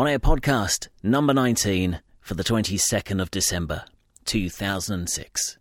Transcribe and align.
On 0.00 0.08
Air 0.08 0.18
Podcast 0.18 0.88
number 1.02 1.34
19 1.34 2.00
for 2.22 2.32
the 2.32 2.42
22nd 2.42 3.20
of 3.20 3.30
December 3.30 3.84
2006. 4.24 5.58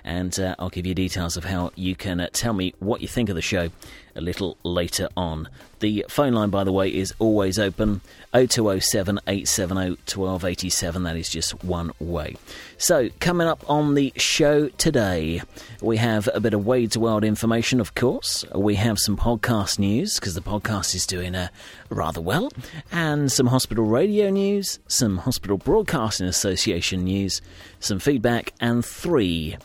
and 0.04 0.40
uh, 0.40 0.56
I'll 0.60 0.70
give 0.70 0.86
you 0.86 0.94
details 0.94 1.38
of 1.38 1.46
how 1.46 1.72
you 1.76 1.96
can 1.96 2.20
uh, 2.20 2.30
tell 2.32 2.54
me 2.54 2.74
what 2.80 3.02
you 3.02 3.08
think 3.08 3.30
of 3.30 3.36
the 3.36 3.42
show 3.42 3.70
a 4.16 4.22
little 4.22 4.58
later 4.64 5.10
on. 5.16 5.50
The 5.80 6.06
phone 6.10 6.34
line, 6.34 6.50
by 6.50 6.64
the 6.64 6.72
way, 6.72 6.94
is 6.94 7.14
always 7.20 7.60
open 7.60 8.02
0207 8.34 9.20
870 9.28 9.90
1287. 9.90 11.04
That 11.04 11.18
is 11.18 11.30
just 11.30 11.64
one 11.64 11.92
way. 12.00 12.38
So, 12.78 13.10
coming 13.20 13.48
up 13.48 13.70
on 13.70 13.94
the 13.94 14.14
show 14.16 14.70
today, 14.70 15.42
we 15.82 15.98
have 15.98 16.30
a 16.34 16.40
bit 16.40 16.54
of 16.54 16.66
Wade's 16.66 16.98
World 16.98 17.24
information, 17.24 17.80
of 17.80 17.94
course. 17.94 18.46
We 18.54 18.76
have 18.76 19.00
some 19.00 19.18
podcast 19.18 19.80
news 19.80 20.20
because 20.20 20.34
the 20.34 20.42
podcast 20.42 20.96
is 20.96 21.06
doing 21.06 21.36
uh, 21.36 21.50
rather 21.90 22.22
well, 22.22 22.52
and 22.92 23.32
some 23.32 23.48
hospital 23.48 23.86
radio 23.86 24.30
news, 24.30 24.80
some 24.88 25.18
Hospital 25.18 25.58
Broadcasting 25.58 26.28
Association 26.28 27.04
news, 27.04 27.42
some 27.80 28.00
feedback, 28.00 28.54
and 28.60 28.84
three 28.84 29.58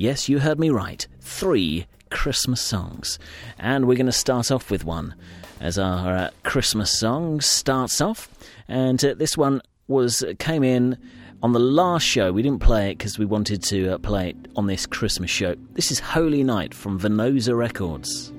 Yes, 0.00 0.28
you 0.28 0.38
heard 0.38 0.60
me 0.60 0.70
right. 0.70 1.04
Three 1.20 1.88
Christmas 2.10 2.60
songs. 2.60 3.18
And 3.58 3.86
we're 3.86 3.96
going 3.96 4.06
to 4.06 4.12
start 4.12 4.50
off 4.50 4.70
with 4.70 4.84
one 4.84 5.14
as 5.60 5.78
our 5.78 6.16
uh, 6.16 6.30
Christmas 6.42 6.90
song 6.90 7.40
starts 7.40 8.00
off. 8.00 8.28
And 8.68 9.04
uh, 9.04 9.14
this 9.14 9.36
one 9.36 9.62
was 9.86 10.24
came 10.38 10.62
in 10.62 10.98
on 11.42 11.52
the 11.52 11.60
last 11.60 12.04
show. 12.04 12.32
We 12.32 12.42
didn't 12.42 12.60
play 12.60 12.90
it 12.90 12.98
because 12.98 13.18
we 13.18 13.24
wanted 13.24 13.62
to 13.64 13.94
uh, 13.94 13.98
play 13.98 14.30
it 14.30 14.36
on 14.56 14.66
this 14.66 14.86
Christmas 14.86 15.30
show. 15.30 15.54
This 15.72 15.90
is 15.90 16.00
Holy 16.00 16.42
Night 16.42 16.74
from 16.74 16.98
Venosa 16.98 17.56
Records. 17.56 18.32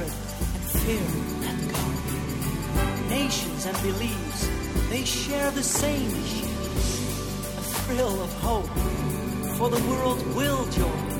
Hatred 0.00 0.12
and 0.54 0.64
fear 0.80 1.48
and 1.48 1.72
go. 1.72 3.08
Nations 3.08 3.66
and 3.66 3.76
beliefs, 3.82 4.48
they 4.88 5.04
share 5.04 5.50
the 5.50 5.62
same 5.62 6.10
issues. 6.10 6.48
A 7.58 7.62
thrill 7.62 8.22
of 8.22 8.32
hope, 8.40 8.68
for 9.56 9.68
the 9.70 9.82
world 9.88 10.26
will 10.34 10.64
join. 10.70 11.10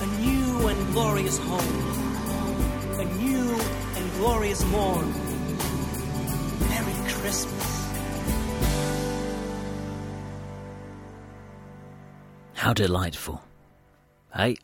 A 0.00 0.06
new 0.20 0.68
and 0.68 0.92
glorious 0.92 1.38
home. 1.38 1.76
A 2.98 3.04
new 3.04 3.60
and 3.96 4.12
glorious 4.14 4.64
morn. 4.66 5.12
Merry 6.68 7.10
Christmas. 7.10 7.88
How 12.54 12.72
delightful. 12.72 13.42
Hey, 14.34 14.56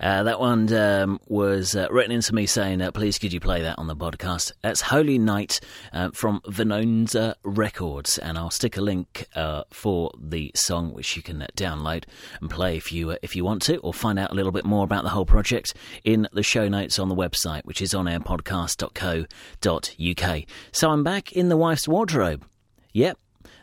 uh, 0.00 0.22
that 0.22 0.38
one 0.38 0.72
um, 0.72 1.18
was 1.26 1.74
uh, 1.74 1.88
written 1.90 2.12
into 2.12 2.32
me 2.34 2.46
saying, 2.46 2.80
uh, 2.80 2.92
please 2.92 3.18
could 3.18 3.32
you 3.32 3.40
play 3.40 3.62
that 3.62 3.76
on 3.78 3.88
the 3.88 3.96
podcast? 3.96 4.52
That's 4.62 4.82
Holy 4.82 5.18
Night 5.18 5.58
uh, 5.92 6.10
from 6.12 6.40
Venonza 6.46 7.34
Records, 7.42 8.18
and 8.18 8.38
I'll 8.38 8.50
stick 8.50 8.76
a 8.76 8.80
link 8.80 9.26
uh, 9.34 9.64
for 9.70 10.12
the 10.18 10.52
song 10.54 10.92
which 10.92 11.16
you 11.16 11.22
can 11.22 11.42
uh, 11.42 11.48
download 11.56 12.04
and 12.40 12.48
play 12.48 12.76
if 12.76 12.92
you 12.92 13.16
if 13.22 13.34
you 13.34 13.44
want 13.44 13.62
to, 13.62 13.78
or 13.78 13.92
find 13.92 14.16
out 14.18 14.30
a 14.30 14.34
little 14.34 14.52
bit 14.52 14.64
more 14.64 14.84
about 14.84 15.02
the 15.02 15.10
whole 15.10 15.26
project 15.26 15.74
in 16.04 16.28
the 16.32 16.44
show 16.44 16.68
notes 16.68 16.98
on 16.98 17.08
the 17.08 17.16
website, 17.16 17.64
which 17.64 17.82
is 17.82 17.92
onairpodcast.co.uk. 17.92 20.42
So 20.72 20.90
I'm 20.90 21.02
back 21.02 21.32
in 21.32 21.48
the 21.48 21.56
wife's 21.56 21.88
wardrobe. 21.88 22.44
Yep, 22.92 23.18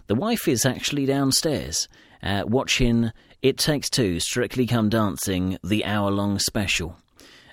the 0.07 0.15
wife 0.15 0.47
is 0.47 0.65
actually 0.65 1.05
downstairs 1.05 1.87
watching 2.45 3.11
it 3.41 3.57
Takes 3.57 3.89
Two, 3.89 4.19
Strictly 4.19 4.65
Come 4.65 4.89
Dancing, 4.89 5.57
the 5.63 5.85
hour 5.85 6.11
long 6.11 6.39
special. 6.39 6.97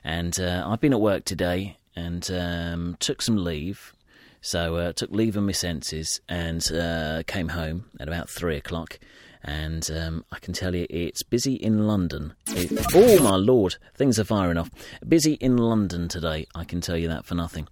And 0.04 0.38
uh, 0.40 0.64
I've 0.66 0.80
been 0.80 0.92
at 0.92 1.00
work 1.00 1.24
today 1.24 1.76
and 1.94 2.28
um, 2.30 2.96
took 3.00 3.22
some 3.22 3.36
leave. 3.36 3.92
So 4.40 4.76
uh, 4.76 4.92
took 4.92 5.10
leave 5.10 5.36
of 5.36 5.44
my 5.44 5.52
senses 5.52 6.20
and 6.28 6.66
uh, 6.72 7.22
came 7.26 7.48
home 7.48 7.84
at 8.00 8.08
about 8.08 8.28
three 8.28 8.56
o'clock. 8.56 8.98
And 9.44 9.88
um, 9.90 10.24
I 10.32 10.38
can 10.38 10.52
tell 10.54 10.74
you 10.74 10.86
it's 10.88 11.22
busy 11.22 11.54
in 11.54 11.86
London. 11.86 12.34
It, 12.48 12.72
oh 12.94 13.22
my 13.22 13.36
lord, 13.36 13.76
things 13.94 14.18
are 14.18 14.24
firing 14.24 14.58
off. 14.58 14.70
Busy 15.06 15.34
in 15.34 15.56
London 15.56 16.08
today, 16.08 16.46
I 16.54 16.64
can 16.64 16.80
tell 16.80 16.96
you 16.96 17.08
that 17.08 17.24
for 17.24 17.34
nothing. 17.34 17.68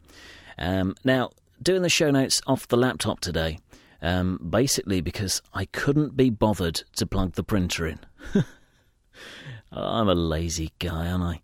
Um, 0.59 0.95
now, 1.05 1.31
doing 1.63 1.83
the 1.83 1.89
show 1.89 2.11
notes 2.11 2.41
off 2.47 2.69
the 2.69 2.77
laptop 2.77 3.21
today, 3.21 3.59
um, 4.03 4.39
basically 4.49 5.01
because 5.01 5.43
I 5.53 5.67
couldn't 5.67 6.17
be 6.17 6.31
bothered 6.31 6.83
to 6.97 7.07
plug 7.07 7.35
the 7.35 7.43
printer 7.43 7.87
in. 7.87 8.01
I'm 9.73 10.09
a 10.09 10.15
lazy 10.15 10.73
guy, 10.79 11.09
aren't 11.09 11.23
I? 11.23 11.41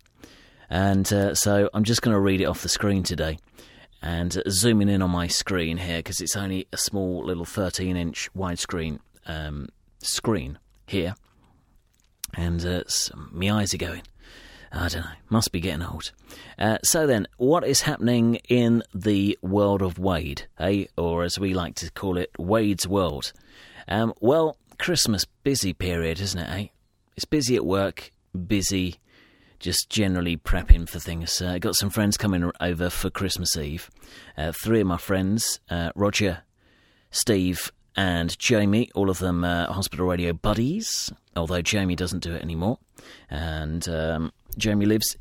And 0.68 1.10
uh, 1.12 1.34
so 1.34 1.70
I'm 1.72 1.84
just 1.84 2.02
going 2.02 2.14
to 2.14 2.20
read 2.20 2.40
it 2.40 2.46
off 2.46 2.62
the 2.62 2.68
screen 2.68 3.02
today. 3.02 3.38
And 4.02 4.36
uh, 4.36 4.42
zooming 4.50 4.88
in 4.88 5.02
on 5.02 5.10
my 5.10 5.26
screen 5.26 5.78
here, 5.78 5.98
because 5.98 6.20
it's 6.20 6.36
only 6.36 6.66
a 6.72 6.76
small 6.76 7.24
little 7.24 7.44
13 7.44 7.96
inch 7.96 8.28
widescreen 8.36 8.98
um, 9.26 9.68
screen 10.00 10.58
here. 10.86 11.14
And 12.34 12.64
uh, 12.66 12.82
my 13.30 13.50
eyes 13.50 13.72
are 13.74 13.78
going. 13.78 14.02
I 14.72 14.88
don't 14.88 15.04
know, 15.04 15.10
must 15.30 15.52
be 15.52 15.60
getting 15.60 15.82
old. 15.82 16.12
Uh, 16.58 16.78
so 16.82 17.06
then, 17.06 17.26
what 17.36 17.66
is 17.66 17.82
happening 17.82 18.36
in 18.48 18.82
the 18.94 19.38
world 19.42 19.82
of 19.82 19.98
Wade, 19.98 20.46
eh? 20.58 20.86
Or 20.96 21.24
as 21.24 21.38
we 21.38 21.54
like 21.54 21.74
to 21.76 21.90
call 21.90 22.18
it, 22.18 22.30
Wade's 22.38 22.86
World? 22.86 23.32
Um, 23.88 24.12
well, 24.20 24.56
Christmas 24.78 25.24
busy 25.24 25.72
period, 25.72 26.20
isn't 26.20 26.40
it, 26.40 26.50
eh? 26.50 26.66
It's 27.16 27.24
busy 27.24 27.56
at 27.56 27.64
work, 27.64 28.10
busy 28.46 28.98
just 29.58 29.88
generally 29.90 30.36
prepping 30.36 30.88
for 30.88 30.98
things. 30.98 31.40
Uh, 31.40 31.58
got 31.58 31.74
some 31.74 31.90
friends 31.90 32.16
coming 32.16 32.50
over 32.60 32.90
for 32.90 33.10
Christmas 33.10 33.56
Eve. 33.56 33.90
Uh, 34.36 34.52
three 34.52 34.80
of 34.80 34.86
my 34.86 34.96
friends, 34.96 35.60
uh, 35.70 35.90
Roger, 35.94 36.42
Steve, 37.10 37.72
and 37.96 38.38
Jamie, 38.38 38.90
all 38.94 39.08
of 39.08 39.18
them 39.18 39.44
uh, 39.44 39.66
hospital 39.72 40.06
radio 40.06 40.32
buddies, 40.32 41.10
although 41.34 41.62
Jamie 41.62 41.96
doesn't 41.96 42.22
do 42.22 42.34
it 42.34 42.42
anymore. 42.42 42.78
And 43.30 43.88
um, 43.88 44.32
Jamie 44.56 44.86
lives 44.86 45.16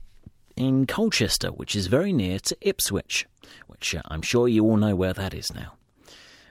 in 0.56 0.88
Colchester, 0.88 1.50
which 1.50 1.76
is 1.76 1.88
very 1.88 2.14
near 2.14 2.40
to 2.40 2.58
Ipswich, 2.62 3.28
which 3.68 3.94
uh, 3.94 4.02
I'm 4.06 4.22
sure 4.22 4.48
you 4.48 4.64
all 4.64 4.78
know 4.78 4.96
where 4.96 5.14
that 5.14 5.34
is 5.34 5.54
now, 5.54 5.74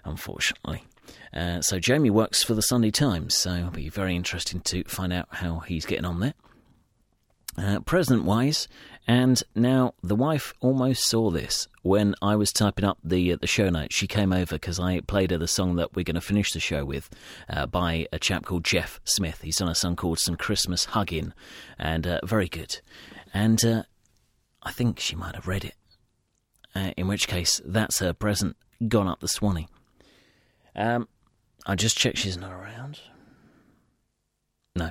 unfortunately. 0.05 0.85
Uh, 1.33 1.61
so 1.61 1.79
Jamie 1.79 2.11
works 2.11 2.43
for 2.43 2.55
the 2.55 2.63
Sunday 2.63 2.91
Times, 2.91 3.35
so 3.35 3.53
it'll 3.55 3.71
be 3.71 3.89
very 3.89 4.15
interesting 4.15 4.61
to 4.61 4.85
find 4.85 5.13
out 5.13 5.29
how 5.31 5.61
he's 5.61 5.87
getting 5.87 6.05
on 6.05 6.21
there. 6.21 6.35
Uh, 7.57 7.79
present 7.81 8.25
wise, 8.25 8.67
and 9.07 9.41
now 9.55 9.95
the 10.03 10.17
wife 10.17 10.53
almost 10.61 11.05
saw 11.05 11.31
this 11.31 11.69
when 11.83 12.15
I 12.21 12.35
was 12.35 12.51
typing 12.53 12.85
up 12.85 12.99
the 13.05 13.33
uh, 13.33 13.37
the 13.41 13.47
show 13.47 13.71
notes. 13.71 13.95
She 13.95 14.09
came 14.09 14.33
over 14.33 14.57
because 14.57 14.81
I 14.81 14.99
played 15.01 15.31
her 15.31 15.39
the 15.39 15.47
song 15.47 15.77
that 15.77 15.95
we're 15.95 16.03
going 16.03 16.17
to 16.17 16.21
finish 16.21 16.53
the 16.53 16.59
show 16.59 16.85
with 16.85 17.11
uh, 17.49 17.67
by 17.67 18.09
a 18.13 18.19
chap 18.19 18.45
called 18.45 18.65
Jeff 18.65 19.01
Smith. 19.05 19.43
He's 19.43 19.59
done 19.59 19.69
a 19.69 19.75
song 19.75 19.95
called 19.95 20.19
"Some 20.19 20.37
Christmas 20.37 20.87
Hugging," 20.87 21.33
and 21.79 22.07
uh, 22.09 22.19
very 22.25 22.49
good. 22.49 22.81
And 23.33 23.65
uh, 23.65 23.83
I 24.65 24.73
think 24.73 24.99
she 24.99 25.15
might 25.15 25.37
have 25.37 25.47
read 25.47 25.65
it. 25.65 25.75
In 26.97 27.07
which 27.07 27.29
case, 27.29 27.61
that's 27.65 28.01
her 28.01 28.13
present 28.13 28.57
gone 28.89 29.07
up 29.07 29.21
the 29.21 29.29
Swanee. 29.29 29.69
Um, 30.75 31.07
I 31.67 31.77
just 31.77 31.97
checked 31.97 32.19
she's 32.19 32.37
not 32.37 32.51
around. 32.51 32.99
No. 34.75 34.91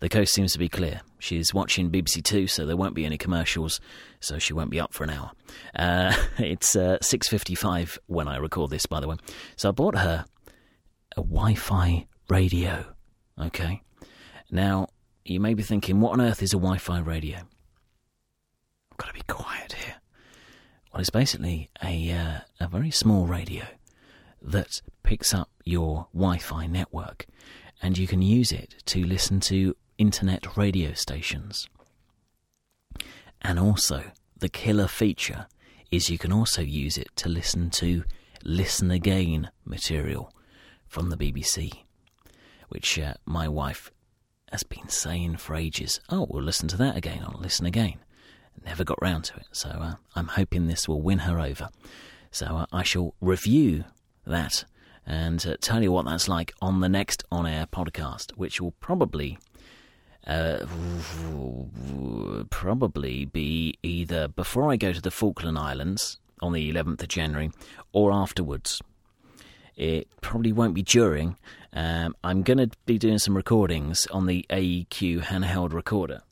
The 0.00 0.10
coast 0.10 0.34
seems 0.34 0.52
to 0.52 0.58
be 0.58 0.68
clear. 0.68 1.00
She's 1.18 1.52
watching 1.52 1.90
BBC 1.90 2.22
Two, 2.22 2.46
so 2.46 2.64
there 2.64 2.76
won't 2.76 2.94
be 2.94 3.04
any 3.04 3.18
commercials, 3.18 3.80
so 4.20 4.38
she 4.38 4.52
won't 4.52 4.70
be 4.70 4.80
up 4.80 4.92
for 4.92 5.04
an 5.04 5.10
hour. 5.10 5.32
Uh, 5.74 6.14
it's 6.38 6.76
uh, 6.76 6.98
6.55 7.02 7.98
when 8.06 8.28
I 8.28 8.36
record 8.36 8.70
this, 8.70 8.86
by 8.86 9.00
the 9.00 9.08
way. 9.08 9.16
So 9.56 9.68
I 9.68 9.72
bought 9.72 9.96
her 9.96 10.24
a 11.16 11.20
Wi-Fi 11.22 12.06
radio, 12.28 12.94
okay? 13.40 13.82
Now, 14.50 14.88
you 15.24 15.40
may 15.40 15.54
be 15.54 15.62
thinking, 15.62 16.00
what 16.00 16.12
on 16.12 16.20
earth 16.20 16.42
is 16.42 16.52
a 16.52 16.56
Wi-Fi 16.56 17.00
radio? 17.00 17.38
I've 18.92 18.98
got 18.98 19.08
to 19.08 19.14
be 19.14 19.22
quiet 19.28 19.72
here. 19.72 19.96
Well, 20.92 21.00
it's 21.00 21.10
basically 21.10 21.70
a, 21.82 22.10
uh, 22.10 22.38
a 22.60 22.68
very 22.68 22.90
small 22.90 23.26
radio 23.26 23.64
that 24.40 24.80
picks 25.02 25.34
up 25.34 25.50
your 25.64 26.06
Wi 26.14 26.38
Fi 26.38 26.66
network 26.66 27.26
and 27.82 27.98
you 27.98 28.06
can 28.06 28.22
use 28.22 28.52
it 28.52 28.74
to 28.86 29.04
listen 29.04 29.40
to 29.40 29.76
internet 29.98 30.56
radio 30.56 30.92
stations. 30.94 31.68
And 33.42 33.58
also, 33.58 34.04
the 34.36 34.48
killer 34.48 34.88
feature 34.88 35.46
is 35.90 36.10
you 36.10 36.18
can 36.18 36.32
also 36.32 36.62
use 36.62 36.96
it 36.96 37.08
to 37.16 37.28
listen 37.28 37.70
to 37.70 38.04
Listen 38.44 38.90
Again 38.90 39.50
material 39.64 40.32
from 40.86 41.10
the 41.10 41.16
BBC, 41.16 41.72
which 42.68 42.98
uh, 42.98 43.14
my 43.26 43.48
wife 43.48 43.90
has 44.50 44.62
been 44.62 44.88
saying 44.88 45.36
for 45.36 45.54
ages. 45.54 46.00
Oh, 46.08 46.26
we'll 46.30 46.42
listen 46.42 46.68
to 46.68 46.76
that 46.78 46.96
again 46.96 47.22
on 47.22 47.40
Listen 47.40 47.66
Again. 47.66 47.98
Never 48.64 48.84
got 48.84 49.00
round 49.00 49.24
to 49.24 49.36
it, 49.36 49.46
so 49.52 49.68
uh, 49.68 49.94
I'm 50.14 50.28
hoping 50.28 50.66
this 50.66 50.88
will 50.88 51.02
win 51.02 51.20
her 51.20 51.38
over. 51.38 51.68
So 52.30 52.46
uh, 52.46 52.66
I 52.72 52.82
shall 52.82 53.14
review 53.20 53.84
that 54.26 54.64
and 55.06 55.44
uh, 55.46 55.56
tell 55.60 55.82
you 55.82 55.90
what 55.90 56.04
that's 56.04 56.28
like 56.28 56.52
on 56.60 56.80
the 56.80 56.88
next 56.88 57.24
on 57.32 57.46
air 57.46 57.66
podcast, 57.66 58.32
which 58.32 58.60
will 58.60 58.72
probably. 58.72 59.38
Uh, 60.26 60.66
probably 62.50 63.24
be 63.24 63.78
either 63.82 64.28
before 64.28 64.70
I 64.70 64.76
go 64.76 64.92
to 64.92 65.00
the 65.00 65.10
Falkland 65.10 65.58
Islands 65.58 66.18
on 66.40 66.52
the 66.52 66.70
11th 66.72 67.02
of 67.02 67.08
January 67.08 67.50
or 67.92 68.12
afterwards. 68.12 68.82
It 69.76 70.08
probably 70.20 70.52
won't 70.52 70.74
be 70.74 70.82
during. 70.82 71.36
Um, 71.72 72.16
I'm 72.24 72.42
going 72.42 72.58
to 72.58 72.70
be 72.84 72.98
doing 72.98 73.18
some 73.18 73.36
recordings 73.36 74.06
on 74.08 74.26
the 74.26 74.44
AEQ 74.50 75.22
handheld 75.24 75.72
recorder. 75.72 76.22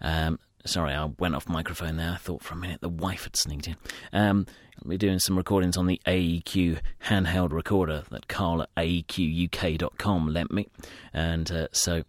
Um, 0.00 0.40
sorry, 0.64 0.92
I 0.92 1.04
went 1.18 1.34
off 1.34 1.48
microphone 1.48 1.96
there. 1.96 2.12
I 2.12 2.16
thought 2.16 2.42
for 2.42 2.54
a 2.54 2.58
minute 2.58 2.80
the 2.80 2.88
wife 2.88 3.24
had 3.24 3.36
sneaked 3.36 3.68
in. 3.68 3.76
Um, 4.12 4.46
I'll 4.82 4.90
be 4.90 4.98
doing 4.98 5.20
some 5.20 5.36
recordings 5.36 5.76
on 5.76 5.86
the 5.86 6.00
AEQ 6.06 6.80
handheld 7.06 7.52
recorder 7.52 8.02
that 8.10 8.26
Carl 8.26 8.62
at 8.62 8.74
AEQUK.com 8.76 10.28
lent 10.32 10.50
me. 10.50 10.68
And 11.12 11.50
uh, 11.52 11.68
so 11.72 12.02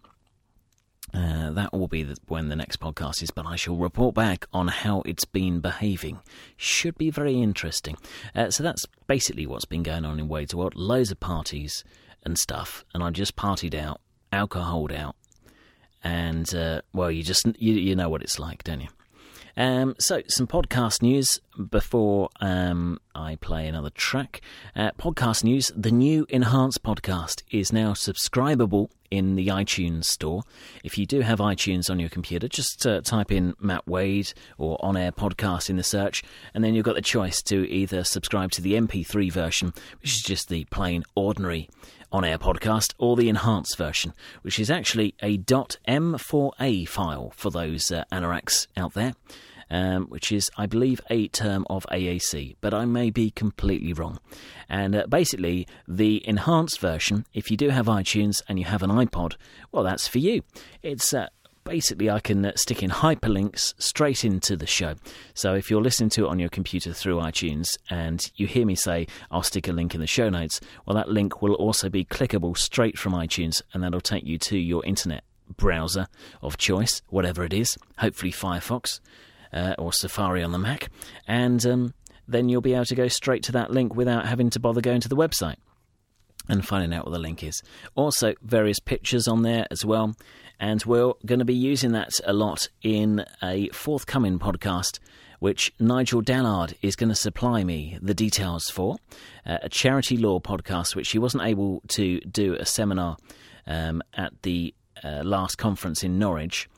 uh, 1.14 1.52
that 1.52 1.72
will 1.72 1.88
be 1.88 2.02
the, 2.04 2.18
when 2.28 2.50
the 2.50 2.56
next 2.56 2.80
podcast 2.80 3.22
is, 3.22 3.30
but 3.30 3.46
I 3.46 3.56
shall 3.56 3.76
report 3.76 4.16
back 4.16 4.48
on 4.52 4.68
how 4.68 5.04
it's 5.06 5.26
been 5.26 5.60
behaving. 5.60 6.20
Should 6.58 6.98
be 6.98 7.12
very 7.12 7.40
interesting. 7.40 7.98
Uh, 8.34 8.50
so 8.50 8.64
that's 8.64 8.86
basically 9.08 9.46
what's 9.46 9.66
been 9.66 9.84
going 9.84 10.06
on 10.06 10.20
in 10.20 10.28
Wade's 10.28 10.56
World. 10.56 10.76
Loads 10.76 11.12
of 11.12 11.20
parties 11.20 11.84
and 12.24 12.38
stuff, 12.38 12.84
and 12.94 13.04
I 13.04 13.12
just 13.12 13.36
partied 13.36 13.76
out, 13.76 14.02
alcoholed 14.32 14.92
out, 14.92 15.16
and 16.04 16.54
uh, 16.56 16.82
well, 16.94 17.12
you 17.12 17.22
just 17.22 17.46
you, 17.60 17.74
you 17.74 17.96
know 17.96 18.10
what 18.10 18.24
it's 18.24 18.40
like, 18.40 18.64
don't 18.64 18.82
you? 18.82 18.88
Um, 19.56 19.96
so, 20.00 20.22
some 20.28 20.48
podcast 20.48 21.02
news 21.02 21.40
before 21.70 22.30
um, 22.42 23.00
I 23.14 23.36
play 23.36 23.68
another 23.68 23.92
track. 23.92 24.42
Uh, 24.76 24.92
podcast 24.98 25.44
news 25.44 25.72
the 25.76 25.92
new 25.92 26.26
Enhanced 26.30 26.82
podcast 26.82 27.44
is 27.52 27.72
now 27.72 27.94
subscribable 27.94 28.90
in 29.12 29.36
the 29.36 29.48
iTunes 29.48 30.06
store. 30.06 30.42
If 30.84 30.98
you 30.98 31.06
do 31.06 31.22
have 31.22 31.38
iTunes 31.38 31.92
on 31.92 32.00
your 32.00 32.10
computer, 32.10 32.48
just 32.48 32.86
uh, 32.88 33.02
type 33.02 33.32
in 33.32 33.54
Matt 33.60 33.88
Wade 33.88 34.34
or 34.58 34.84
On 34.84 34.98
Air 34.98 35.12
Podcast 35.12 35.70
in 35.70 35.78
the 35.78 35.84
search, 35.84 36.24
and 36.56 36.64
then 36.64 36.74
you've 36.74 36.86
got 36.86 36.96
the 36.96 37.02
choice 37.02 37.44
to 37.44 37.70
either 37.70 38.04
subscribe 38.04 38.50
to 38.52 38.62
the 38.62 38.74
MP3 38.74 39.32
version, 39.32 39.72
which 40.02 40.16
is 40.16 40.22
just 40.24 40.50
the 40.50 40.66
plain 40.66 41.04
ordinary 41.14 41.70
on 42.14 42.24
air 42.24 42.38
podcast 42.38 42.94
or 43.00 43.18
the 43.18 43.28
enhanced 43.28 43.76
version, 43.76 44.14
which 44.44 44.60
is 44.60 44.70
actually 44.72 45.16
a 45.22 45.40
.m4a 45.40 46.88
file 46.88 47.34
for 47.36 47.50
those 47.50 47.92
uh, 47.92 48.06
anoraks 48.12 48.68
out 48.78 48.94
there. 48.94 49.14
Um, 49.72 50.06
which 50.06 50.32
is, 50.32 50.52
I 50.56 50.68
believe, 50.68 51.02
a 51.10 51.30
term 51.30 51.66
of 51.68 51.88
AAC, 51.92 52.58
but 52.62 52.76
I 52.76 52.86
may 52.86 53.10
be 53.10 53.32
completely 53.32 53.92
wrong. 53.92 54.20
And 54.70 54.94
uh, 54.94 55.08
basically, 55.08 55.68
the 55.88 56.22
enhanced 56.28 56.80
version, 56.80 57.26
if 57.34 57.50
you 57.50 57.58
do 57.58 57.70
have 57.70 57.88
iTunes 57.88 58.44
and 58.48 58.60
you 58.60 58.66
have 58.66 58.84
an 58.84 58.92
iPod, 58.92 59.36
well, 59.72 59.84
that's 59.84 60.08
for 60.08 60.20
you. 60.20 60.44
It's 60.84 61.12
uh, 61.12 61.30
basically 61.64 62.10
I 62.10 62.20
can 62.20 62.46
uh, 62.46 62.52
stick 62.56 62.84
in 62.84 62.90
hyperlinks 62.90 63.74
straight 63.78 64.24
into 64.24 64.56
the 64.56 64.66
show. 64.66 64.96
So 65.34 65.54
if 65.54 65.70
you're 65.70 65.82
listening 65.82 66.10
to 66.12 66.26
it 66.26 66.30
on 66.30 66.40
your 66.40 66.50
computer 66.50 66.94
through 66.94 67.18
iTunes 67.18 67.68
and 67.90 68.30
you 68.36 68.48
hear 68.48 68.66
me 68.66 68.76
say, 68.76 69.08
I'll 69.32 69.44
stick 69.44 69.68
a 69.68 69.72
link 69.72 69.96
in 69.96 70.02
the 70.02 70.08
show 70.08 70.30
notes, 70.30 70.60
well, 70.86 70.96
that 70.96 71.10
link 71.10 71.42
will 71.42 71.54
also 71.56 71.90
be 71.90 72.06
clickable 72.06 72.58
straight 72.58 72.98
from 72.98 73.14
iTunes 73.14 73.62
and 73.74 73.84
that'll 73.84 74.02
take 74.02 74.26
you 74.26 74.38
to 74.40 74.58
your 74.58 74.84
internet 74.86 75.24
browser 75.58 76.08
of 76.42 76.58
choice, 76.58 77.02
whatever 77.10 77.44
it 77.44 77.54
is, 77.54 77.78
hopefully 77.98 78.32
Firefox 78.32 79.00
uh, 79.52 79.76
or 79.78 79.94
Safari 79.94 80.44
on 80.44 80.52
the 80.52 80.60
Mac. 80.60 80.90
And 81.28 81.66
um, 81.66 81.94
then 82.28 82.50
you'll 82.50 82.62
be 82.62 82.74
able 82.74 82.86
to 82.86 82.96
go 82.96 83.08
straight 83.08 83.44
to 83.44 83.52
that 83.54 83.72
link 83.72 83.96
without 83.96 84.26
having 84.26 84.50
to 84.52 84.60
bother 84.60 84.82
going 84.82 85.02
to 85.02 85.10
the 85.10 85.16
website 85.16 85.58
and 86.50 86.66
finding 86.68 86.94
out 86.94 87.06
what 87.06 87.12
the 87.14 87.20
link 87.20 87.44
is. 87.44 87.62
Also, 87.96 88.34
various 88.42 88.80
pictures 88.80 89.28
on 89.28 89.44
there 89.44 89.66
as 89.72 89.86
well. 89.86 90.16
And 90.64 90.82
we're 90.86 91.12
going 91.26 91.40
to 91.40 91.46
be 91.46 91.54
using 91.54 91.92
that 91.92 92.14
a 92.24 92.32
lot 92.32 92.70
in 92.82 93.26
a 93.44 93.68
forthcoming 93.74 94.40
podcast, 94.40 95.00
which 95.40 95.74
Nigel 95.78 96.22
Dallard 96.22 96.74
is 96.82 96.96
going 96.96 97.10
to 97.10 97.16
supply 97.16 97.66
me 97.66 97.98
the 98.02 98.14
details 98.14 98.70
for. 98.70 98.96
Uh, 99.46 99.58
a 99.62 99.68
charity 99.68 100.16
law 100.16 100.40
podcast, 100.40 100.96
which 100.96 101.12
he 101.12 101.20
wasn't 101.20 101.44
able 101.44 101.82
to 101.90 102.22
do 102.22 102.54
a 102.54 102.66
seminar 102.66 103.18
um, 103.68 104.02
at 104.14 104.42
the 104.44 104.74
uh, 105.04 105.22
last 105.26 105.58
conference 105.58 106.02
in 106.02 106.18
Norwich. 106.18 106.70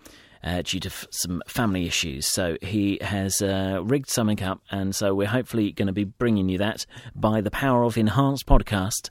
Uh, 0.44 0.62
due 0.64 0.80
to 0.80 0.90
f- 0.90 1.08
some 1.10 1.42
family 1.48 1.88
issues. 1.88 2.28
So 2.28 2.56
he 2.62 3.00
has 3.02 3.42
uh, 3.42 3.80
rigged 3.84 4.12
something 4.12 4.44
up, 4.44 4.62
and 4.70 4.96
so 4.96 5.16
we're 5.16 5.28
hopefully 5.28 5.72
going 5.72 5.88
to 5.88 5.94
be 5.94 6.04
bringing 6.04 6.50
you 6.50 6.60
that 6.60 6.86
by 7.16 7.42
the 7.42 7.50
power 7.50 7.84
of 7.84 7.98
Enhanced 7.98 8.46
Podcast 8.46 9.10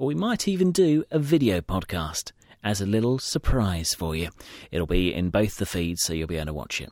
or 0.00 0.06
we 0.06 0.14
might 0.14 0.48
even 0.48 0.72
do 0.72 1.04
a 1.10 1.18
video 1.18 1.60
podcast 1.60 2.32
as 2.62 2.80
a 2.80 2.86
little 2.86 3.18
surprise 3.18 3.94
for 3.94 4.14
you. 4.14 4.28
It'll 4.70 4.86
be 4.86 5.12
in 5.12 5.30
both 5.30 5.56
the 5.56 5.66
feeds, 5.66 6.02
so 6.02 6.12
you'll 6.12 6.28
be 6.28 6.36
able 6.36 6.46
to 6.46 6.54
watch 6.54 6.80
it. 6.80 6.90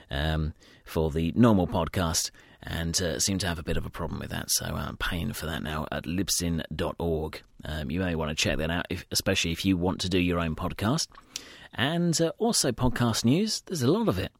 um, 0.10 0.54
for 0.86 1.12
the 1.12 1.32
normal 1.36 1.68
podcast 1.68 2.32
and 2.64 3.00
uh, 3.02 3.20
seem 3.20 3.38
to 3.40 3.48
have 3.48 3.60
a 3.60 3.64
bit 3.64 3.78
of 3.78 3.86
a 3.86 3.90
problem 3.90 4.20
with 4.20 4.32
that. 4.32 4.50
So 4.50 4.66
I'm 4.66 4.98
paying 4.98 5.34
for 5.34 5.46
that 5.46 5.62
now 5.62 5.86
at 5.92 6.06
libsyn.org. 6.06 7.42
Um, 7.64 7.92
you 7.92 8.00
may 8.00 8.16
want 8.16 8.30
to 8.30 8.36
check 8.36 8.58
that 8.58 8.72
out, 8.72 8.88
if, 8.90 9.06
especially 9.12 9.52
if 9.52 9.66
you 9.66 9.78
want 9.78 10.02
to 10.02 10.10
do 10.10 10.20
your 10.20 10.40
own 10.40 10.56
podcast. 10.56 11.08
And 11.74 12.20
uh, 12.22 12.32
also 12.38 12.72
podcast 12.72 13.26
news, 13.26 13.62
there's 13.66 13.84
a 13.84 13.92
lot 13.92 14.08
of 14.08 14.18
it, 14.18 14.32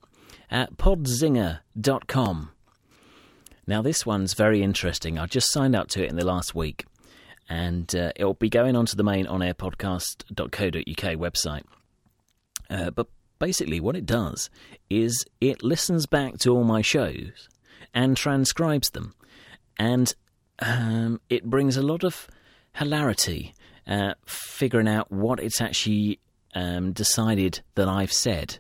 at 0.50 0.78
podzinger.com. 0.78 2.52
Now, 3.68 3.82
this 3.82 4.06
one's 4.06 4.34
very 4.34 4.62
interesting. 4.62 5.18
I 5.18 5.26
just 5.26 5.52
signed 5.52 5.76
up 5.76 5.88
to 5.90 6.04
it 6.04 6.10
in 6.10 6.16
the 6.18 6.26
last 6.26 6.54
week, 6.54 6.86
and 7.50 7.94
uh, 7.96 8.12
it'll 8.16 8.36
be 8.36 8.50
going 8.50 8.76
onto 8.76 8.96
the 8.96 9.04
main 9.04 9.26
onairpodcast.co.uk 9.26 11.16
website. 11.18 11.64
Uh, 12.70 12.92
but 12.92 13.08
basically, 13.40 13.80
what 13.80 13.96
it 13.96 14.06
does 14.06 14.50
is 14.90 15.26
it 15.42 15.64
listens 15.64 16.06
back 16.06 16.38
to 16.40 16.52
all 16.52 16.64
my 16.64 16.82
shows 16.82 17.50
and 17.94 18.16
transcribes 18.16 18.92
them, 18.92 19.16
and 19.80 20.14
um, 20.60 21.20
it 21.30 21.46
brings 21.46 21.76
a 21.76 21.82
lot 21.82 22.04
of 22.04 22.28
hilarity, 22.76 23.54
uh, 23.88 24.14
figuring 24.26 24.88
out 24.88 25.12
what 25.12 25.40
it's 25.40 25.60
actually 25.60 26.20
um, 26.54 26.92
decided 26.92 27.62
that 27.76 27.88
I've 27.88 28.14
said. 28.14 28.60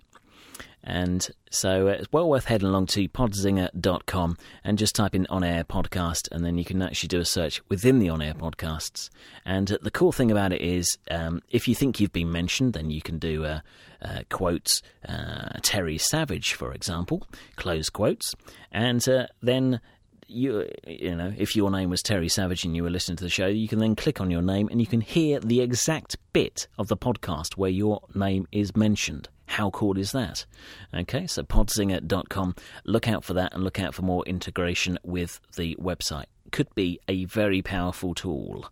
And 0.86 1.28
so 1.50 1.88
it's 1.88 2.12
well 2.12 2.30
worth 2.30 2.46
heading 2.46 2.68
along 2.68 2.86
to 2.88 3.08
podzinger.com 3.10 4.38
and 4.64 4.78
just 4.78 4.96
type 4.96 5.16
in 5.16 5.26
on 5.28 5.44
air 5.44 5.64
podcast, 5.64 6.30
and 6.32 6.46
then 6.46 6.60
you 6.60 6.64
can 6.64 6.82
actually 6.82 7.08
do 7.08 7.20
a 7.20 7.26
search 7.26 7.60
within 7.70 7.98
the 7.98 8.10
on 8.10 8.22
air 8.22 8.36
podcasts. 8.36 9.10
And 9.46 9.68
the 9.82 9.90
cool 9.90 10.12
thing 10.12 10.30
about 10.30 10.54
it 10.54 10.62
is, 10.62 10.98
um, 11.10 11.42
if 11.50 11.68
you 11.68 11.74
think 11.74 12.00
you've 12.00 12.14
been 12.14 12.32
mentioned, 12.32 12.74
then 12.74 12.92
you 12.92 13.02
can 13.02 13.18
do 13.18 13.46
uh, 13.46 13.62
uh, 14.00 14.22
quotes, 14.30 14.84
uh, 15.10 15.58
Terry 15.64 15.98
Savage, 15.98 16.54
for 16.54 16.72
example, 16.72 17.28
close 17.56 17.90
quotes, 17.90 18.36
and 18.72 19.08
uh, 19.10 19.26
then 19.42 19.82
you 20.28 20.68
you 20.88 21.16
know 21.16 21.32
if 21.38 21.56
your 21.56 21.70
name 21.70 21.90
was 21.90 22.02
Terry 22.02 22.30
Savage 22.30 22.64
and 22.64 22.76
you 22.76 22.84
were 22.84 22.90
listening 22.92 23.18
to 23.18 23.24
the 23.24 23.30
show, 23.30 23.48
you 23.48 23.68
can 23.68 23.80
then 23.80 23.96
click 23.96 24.22
on 24.22 24.30
your 24.30 24.44
name 24.44 24.68
and 24.70 24.80
you 24.80 24.88
can 24.88 25.02
hear 25.02 25.40
the 25.40 25.62
exact 25.62 26.18
bit 26.32 26.68
of 26.78 26.90
the 26.90 26.98
podcast 26.98 27.58
where 27.58 27.72
your 27.72 28.02
name 28.14 28.48
is 28.52 28.76
mentioned. 28.76 29.30
How 29.48 29.70
cool 29.70 29.98
is 29.98 30.12
that? 30.12 30.46
Okay, 30.94 31.28
so 31.28 31.44
podzinger.com. 31.44 32.56
Look 32.86 33.08
out 33.08 33.24
for 33.24 33.34
that 33.36 33.54
and 33.54 33.64
look 33.64 33.80
out 33.80 33.94
for 33.94 34.02
more 34.02 34.24
integration 34.26 34.98
with 35.04 35.40
the 35.56 35.76
website. 35.80 36.26
Could 36.52 36.74
be 36.76 37.00
a 37.08 37.26
very 37.26 37.62
powerful 37.62 38.14
tool. 38.14 38.68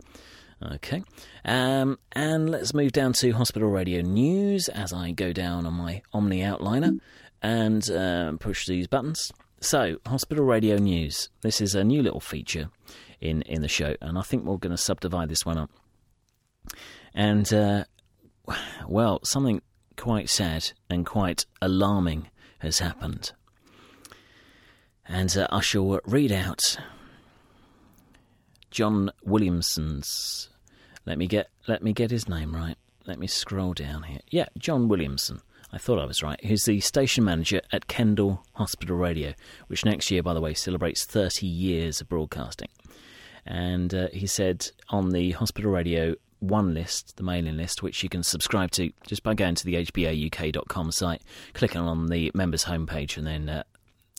Okay, 0.61 1.03
um, 1.43 1.99
and 2.13 2.49
let's 2.49 2.73
move 2.73 2.93
down 2.93 3.11
to 3.13 3.31
hospital 3.31 3.69
radio 3.69 4.01
news 4.01 4.69
as 4.69 4.93
I 4.93 5.11
go 5.11 5.33
down 5.33 5.65
on 5.65 5.73
my 5.73 6.01
Omni 6.13 6.39
outliner 6.39 6.99
and 7.41 7.89
uh, 7.91 8.31
push 8.39 8.65
these 8.65 8.87
buttons. 8.87 9.31
So, 9.59 9.97
hospital 10.05 10.45
radio 10.45 10.77
news. 10.77 11.29
This 11.41 11.61
is 11.61 11.75
a 11.75 11.83
new 11.83 12.01
little 12.01 12.19
feature 12.19 12.69
in, 13.19 13.41
in 13.43 13.61
the 13.61 13.67
show, 13.67 13.95
and 14.01 14.17
I 14.17 14.21
think 14.21 14.45
we're 14.45 14.57
going 14.57 14.75
to 14.75 14.81
subdivide 14.81 15.29
this 15.29 15.45
one 15.45 15.57
up. 15.57 15.71
And, 17.13 17.53
uh, 17.53 17.83
well, 18.87 19.19
something 19.23 19.61
quite 19.97 20.29
sad 20.29 20.71
and 20.89 21.05
quite 21.05 21.45
alarming 21.61 22.29
has 22.59 22.79
happened. 22.79 23.31
And 25.05 25.35
uh, 25.37 25.47
I 25.51 25.61
shall 25.61 25.99
read 26.05 26.31
out 26.31 26.77
John 28.71 29.11
Williamson's. 29.23 30.49
Let 31.05 31.17
me 31.17 31.27
get 31.27 31.49
let 31.67 31.83
me 31.83 31.93
get 31.93 32.11
his 32.11 32.29
name 32.29 32.55
right. 32.55 32.77
Let 33.05 33.19
me 33.19 33.27
scroll 33.27 33.73
down 33.73 34.03
here. 34.03 34.21
Yeah, 34.29 34.45
John 34.57 34.87
Williamson. 34.87 35.41
I 35.73 35.77
thought 35.77 35.99
I 35.99 36.05
was 36.05 36.21
right, 36.21 36.43
who's 36.45 36.65
the 36.65 36.79
station 36.79 37.23
manager 37.23 37.59
at 37.71 37.87
Kendal 37.87 38.43
Hospital 38.53 38.95
Radio, 38.95 39.33
which 39.67 39.83
next 39.83 40.11
year, 40.11 40.21
by 40.21 40.35
the 40.35 40.39
way, 40.39 40.53
celebrates 40.53 41.03
30 41.03 41.47
years 41.47 41.99
of 41.99 42.07
broadcasting. 42.07 42.69
And 43.43 43.93
uh, 43.93 44.07
he 44.13 44.27
said 44.27 44.69
on 44.89 45.09
the 45.09 45.31
hospital 45.31 45.71
radio 45.71 46.15
one 46.43 46.73
list, 46.73 47.15
the 47.15 47.23
mailing 47.23 47.57
list, 47.57 47.81
which 47.81 48.03
you 48.03 48.09
can 48.09 48.23
subscribe 48.23 48.71
to 48.71 48.91
just 49.07 49.23
by 49.23 49.33
going 49.33 49.55
to 49.55 49.65
the 49.65 49.75
hbauk.com 49.75 50.91
site, 50.91 51.21
clicking 51.53 51.81
on 51.81 52.07
the 52.07 52.31
members 52.33 52.65
homepage, 52.65 53.17
and 53.17 53.25
then 53.25 53.49
uh, 53.49 53.63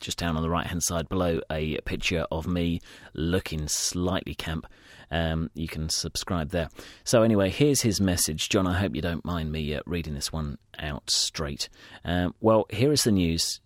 just 0.01 0.19
down 0.19 0.37
on 0.37 0.43
the 0.43 0.51
right 0.51 0.67
hand 0.67 0.83
side 0.83 1.09
below 1.09 1.41
a 1.51 1.79
picture 1.83 2.27
of 2.31 2.47
me 2.47 2.81
looking 3.13 3.69
slightly 3.69 4.35
camp. 4.35 4.67
Um, 5.11 5.51
you 5.55 5.69
can 5.69 5.91
subscribe 5.91 6.51
there. 6.51 6.71
So, 7.05 7.23
anyway, 7.23 7.51
here's 7.51 7.83
his 7.83 8.01
message. 8.01 8.49
John, 8.49 8.67
I 8.67 8.79
hope 8.79 8.97
you 8.97 9.03
don't 9.03 9.25
mind 9.25 9.53
me 9.53 9.75
uh, 9.75 9.81
reading 9.87 10.15
this 10.15 10.33
one 10.33 10.59
out 10.79 11.11
straight. 11.11 11.69
Um, 12.05 12.35
well, 12.41 12.67
here 12.71 12.91
is 12.91 13.05
the 13.05 13.13
news 13.13 13.61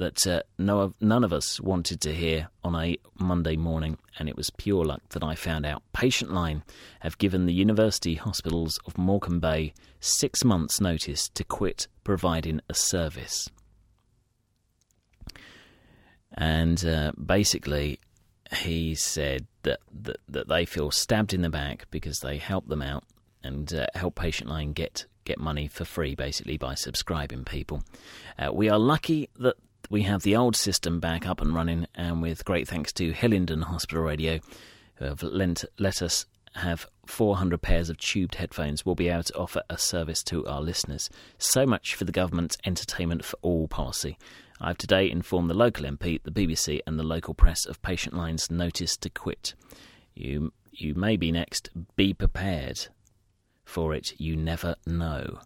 that 0.00 0.26
uh, 0.26 0.42
no, 0.56 0.94
none 0.98 1.24
of 1.24 1.32
us 1.32 1.60
wanted 1.60 2.00
to 2.00 2.14
hear 2.14 2.48
on 2.64 2.74
a 2.74 2.96
Monday 3.18 3.54
morning, 3.54 3.98
and 4.18 4.30
it 4.30 4.36
was 4.36 4.48
pure 4.48 4.82
luck 4.82 5.02
that 5.10 5.22
I 5.22 5.34
found 5.34 5.66
out. 5.66 5.82
Patient 5.92 6.32
Line 6.32 6.64
have 7.00 7.18
given 7.18 7.44
the 7.44 7.52
University 7.52 8.14
Hospitals 8.14 8.80
of 8.86 8.96
Morecambe 8.96 9.40
Bay 9.40 9.74
six 10.00 10.42
months' 10.42 10.80
notice 10.80 11.28
to 11.28 11.44
quit 11.44 11.86
providing 12.02 12.62
a 12.70 12.74
service. 12.74 13.50
And 16.32 16.82
uh, 16.82 17.12
basically, 17.22 18.00
he 18.54 18.94
said 18.94 19.46
that, 19.64 19.80
that, 19.92 20.16
that 20.30 20.48
they 20.48 20.64
feel 20.64 20.90
stabbed 20.90 21.34
in 21.34 21.42
the 21.42 21.50
back 21.50 21.86
because 21.90 22.20
they 22.20 22.38
help 22.38 22.68
them 22.68 22.80
out 22.80 23.04
and 23.44 23.72
uh, 23.74 23.86
help 23.94 24.14
Patient 24.14 24.48
Line 24.48 24.72
get 24.72 25.04
get 25.26 25.38
money 25.38 25.68
for 25.68 25.84
free, 25.84 26.14
basically 26.14 26.56
by 26.56 26.74
subscribing 26.74 27.44
people. 27.44 27.82
Uh, 28.38 28.50
we 28.50 28.70
are 28.70 28.78
lucky 28.78 29.28
that 29.38 29.54
we 29.90 30.02
have 30.02 30.22
the 30.22 30.36
old 30.36 30.54
system 30.54 31.00
back 31.00 31.26
up 31.26 31.40
and 31.40 31.54
running, 31.54 31.86
and 31.96 32.22
with 32.22 32.44
great 32.44 32.68
thanks 32.68 32.92
to 32.94 33.12
Hillingdon 33.12 33.62
Hospital 33.62 34.04
Radio, 34.04 34.38
who 34.94 35.04
have 35.04 35.22
lent, 35.22 35.64
let 35.78 36.00
us 36.00 36.26
have 36.54 36.86
400 37.06 37.60
pairs 37.60 37.90
of 37.90 37.98
tubed 37.98 38.36
headphones, 38.36 38.86
we'll 38.86 38.94
be 38.94 39.08
able 39.08 39.24
to 39.24 39.36
offer 39.36 39.62
a 39.68 39.76
service 39.76 40.22
to 40.24 40.46
our 40.46 40.60
listeners. 40.60 41.10
So 41.38 41.66
much 41.66 41.96
for 41.96 42.04
the 42.04 42.12
government's 42.12 42.56
entertainment 42.64 43.24
for 43.24 43.36
all 43.42 43.66
policy. 43.66 44.16
I've 44.60 44.78
today 44.78 45.10
informed 45.10 45.50
the 45.50 45.54
local 45.54 45.84
MP, 45.84 46.22
the 46.22 46.30
BBC, 46.30 46.80
and 46.86 46.98
the 46.98 47.04
local 47.04 47.34
press 47.34 47.66
of 47.66 47.82
Patient 47.82 48.14
Line's 48.14 48.50
notice 48.50 48.96
to 48.98 49.10
quit. 49.10 49.54
You, 50.14 50.52
you 50.70 50.94
may 50.94 51.16
be 51.16 51.32
next. 51.32 51.70
Be 51.96 52.14
prepared 52.14 52.86
for 53.64 53.94
it. 53.94 54.12
You 54.20 54.36
never 54.36 54.76
know. 54.86 55.40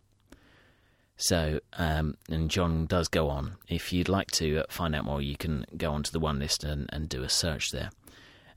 So, 1.16 1.60
um, 1.74 2.16
and 2.28 2.50
John 2.50 2.86
does 2.86 3.08
go 3.08 3.28
on. 3.28 3.56
If 3.68 3.92
you'd 3.92 4.08
like 4.08 4.30
to 4.32 4.58
uh, 4.58 4.62
find 4.68 4.94
out 4.94 5.04
more, 5.04 5.22
you 5.22 5.36
can 5.36 5.64
go 5.76 5.92
onto 5.92 6.10
the 6.10 6.18
one 6.18 6.38
list 6.38 6.64
and, 6.64 6.88
and 6.92 7.08
do 7.08 7.22
a 7.22 7.28
search 7.28 7.70
there. 7.70 7.90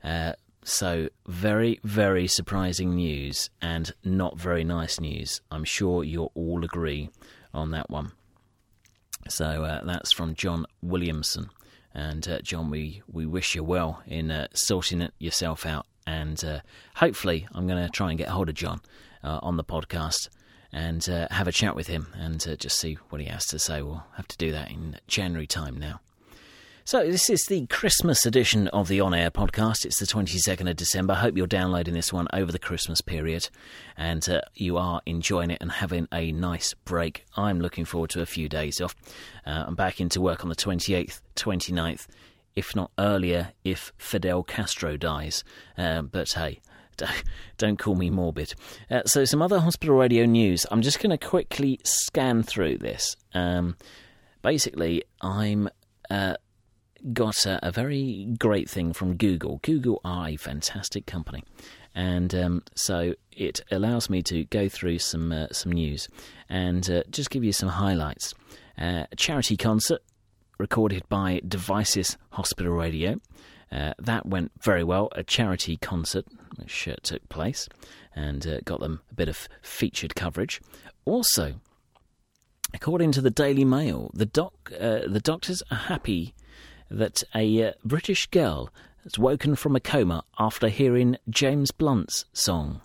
Uh, 0.02 0.32
so, 0.64 1.08
very, 1.26 1.78
very 1.84 2.26
surprising 2.26 2.96
news 2.96 3.48
and 3.62 3.92
not 4.04 4.38
very 4.38 4.64
nice 4.64 4.98
news. 5.00 5.40
I'm 5.50 5.64
sure 5.64 6.02
you'll 6.02 6.32
all 6.34 6.64
agree 6.64 7.10
on 7.54 7.70
that 7.70 7.90
one. 7.90 8.12
So, 9.28 9.64
uh, 9.64 9.84
that's 9.84 10.12
from 10.12 10.34
John 10.34 10.66
Williamson. 10.82 11.50
And, 11.94 12.26
uh, 12.28 12.40
John, 12.42 12.70
we, 12.70 13.02
we 13.10 13.24
wish 13.24 13.54
you 13.54 13.62
well 13.62 14.02
in 14.06 14.30
uh, 14.30 14.48
sorting 14.52 15.00
it 15.00 15.14
yourself 15.18 15.64
out. 15.64 15.86
And 16.06 16.42
uh, 16.44 16.60
hopefully, 16.96 17.46
I'm 17.52 17.66
going 17.68 17.84
to 17.84 17.90
try 17.90 18.10
and 18.10 18.18
get 18.18 18.28
hold 18.28 18.48
of 18.48 18.54
John 18.54 18.80
on 19.22 19.58
the 19.58 19.64
podcast 19.64 20.28
and 20.72 21.08
uh, 21.08 21.28
have 21.30 21.48
a 21.48 21.52
chat 21.52 21.74
with 21.74 21.86
him 21.86 22.08
and 22.14 22.46
uh, 22.48 22.56
just 22.56 22.78
see 22.78 22.94
what 23.08 23.20
he 23.20 23.26
has 23.28 23.46
to 23.46 23.58
say. 23.58 23.82
We'll 23.82 24.04
have 24.16 24.28
to 24.28 24.36
do 24.36 24.52
that 24.52 24.70
in 24.70 24.98
January 25.06 25.46
time 25.46 25.78
now. 25.78 26.00
So, 26.88 27.04
this 27.04 27.28
is 27.28 27.44
the 27.44 27.66
Christmas 27.66 28.24
edition 28.24 28.68
of 28.68 28.88
the 28.88 29.02
On 29.02 29.12
Air 29.12 29.30
podcast. 29.30 29.84
It's 29.84 29.98
the 29.98 30.06
22nd 30.06 30.70
of 30.70 30.76
December. 30.76 31.12
I 31.12 31.16
hope 31.18 31.36
you're 31.36 31.46
downloading 31.46 31.92
this 31.92 32.14
one 32.14 32.28
over 32.32 32.50
the 32.50 32.58
Christmas 32.58 33.02
period 33.02 33.50
and 33.94 34.26
uh, 34.26 34.40
you 34.54 34.78
are 34.78 35.02
enjoying 35.04 35.50
it 35.50 35.58
and 35.60 35.70
having 35.70 36.08
a 36.10 36.32
nice 36.32 36.72
break. 36.86 37.26
I'm 37.36 37.60
looking 37.60 37.84
forward 37.84 38.08
to 38.10 38.22
a 38.22 38.26
few 38.26 38.48
days 38.48 38.80
off. 38.80 38.96
Uh, 39.44 39.64
I'm 39.66 39.74
back 39.74 40.00
into 40.00 40.22
work 40.22 40.44
on 40.44 40.48
the 40.48 40.56
28th, 40.56 41.20
29th, 41.36 42.06
if 42.56 42.74
not 42.74 42.90
earlier, 42.98 43.52
if 43.64 43.92
Fidel 43.98 44.42
Castro 44.42 44.96
dies. 44.96 45.44
Uh, 45.76 46.00
but 46.00 46.32
hey, 46.32 46.58
don't 47.58 47.78
call 47.78 47.94
me 47.94 48.10
morbid. 48.10 48.54
Uh, 48.90 49.02
so, 49.04 49.24
some 49.24 49.42
other 49.42 49.60
hospital 49.60 49.96
radio 49.96 50.24
news. 50.24 50.66
I'm 50.70 50.82
just 50.82 51.00
going 51.00 51.16
to 51.16 51.26
quickly 51.26 51.80
scan 51.84 52.42
through 52.42 52.78
this. 52.78 53.16
Um, 53.34 53.76
basically, 54.42 55.04
I'm 55.20 55.68
uh, 56.10 56.34
got 57.12 57.46
a, 57.46 57.66
a, 57.66 57.70
very 57.70 58.34
great 58.38 58.68
thing 58.68 58.92
from 58.92 59.16
Google. 59.16 59.60
Google 59.62 60.00
are 60.04 60.28
a 60.28 60.36
fantastic 60.36 61.06
company, 61.06 61.44
and 61.94 62.34
um, 62.34 62.62
so 62.74 63.14
it 63.32 63.60
allows 63.70 64.10
me 64.10 64.22
to 64.22 64.44
go 64.46 64.68
through 64.68 64.98
some 64.98 65.32
uh, 65.32 65.48
some 65.52 65.72
news 65.72 66.08
and 66.48 66.88
uh, 66.90 67.02
just 67.10 67.30
give 67.30 67.44
you 67.44 67.52
some 67.52 67.68
highlights. 67.68 68.34
Uh, 68.78 69.04
a 69.10 69.16
charity 69.16 69.56
concert 69.56 70.00
recorded 70.58 71.08
by 71.08 71.40
Devizes 71.46 72.16
Hospital 72.30 72.72
Radio. 72.72 73.16
Uh, 73.70 73.92
that 73.98 74.26
went 74.26 74.52
very 74.60 74.82
well. 74.82 75.08
A 75.12 75.22
charity 75.22 75.76
concert 75.76 76.24
which 76.56 76.88
uh, 76.88 76.96
took 77.02 77.28
place 77.28 77.68
and 78.14 78.46
uh, 78.46 78.60
got 78.64 78.80
them 78.80 79.00
a 79.10 79.14
bit 79.14 79.28
of 79.28 79.48
featured 79.62 80.14
coverage. 80.14 80.60
Also, 81.04 81.54
according 82.72 83.12
to 83.12 83.20
the 83.20 83.30
Daily 83.30 83.64
Mail, 83.64 84.10
the 84.14 84.26
doc 84.26 84.72
uh, 84.74 85.00
the 85.06 85.20
doctors 85.22 85.62
are 85.70 85.76
happy 85.76 86.34
that 86.90 87.22
a 87.34 87.68
uh, 87.68 87.72
British 87.84 88.26
girl 88.26 88.70
has 89.04 89.18
woken 89.18 89.54
from 89.54 89.76
a 89.76 89.80
coma 89.80 90.24
after 90.38 90.68
hearing 90.68 91.16
James 91.28 91.70
Blunt's 91.70 92.24
song. 92.32 92.80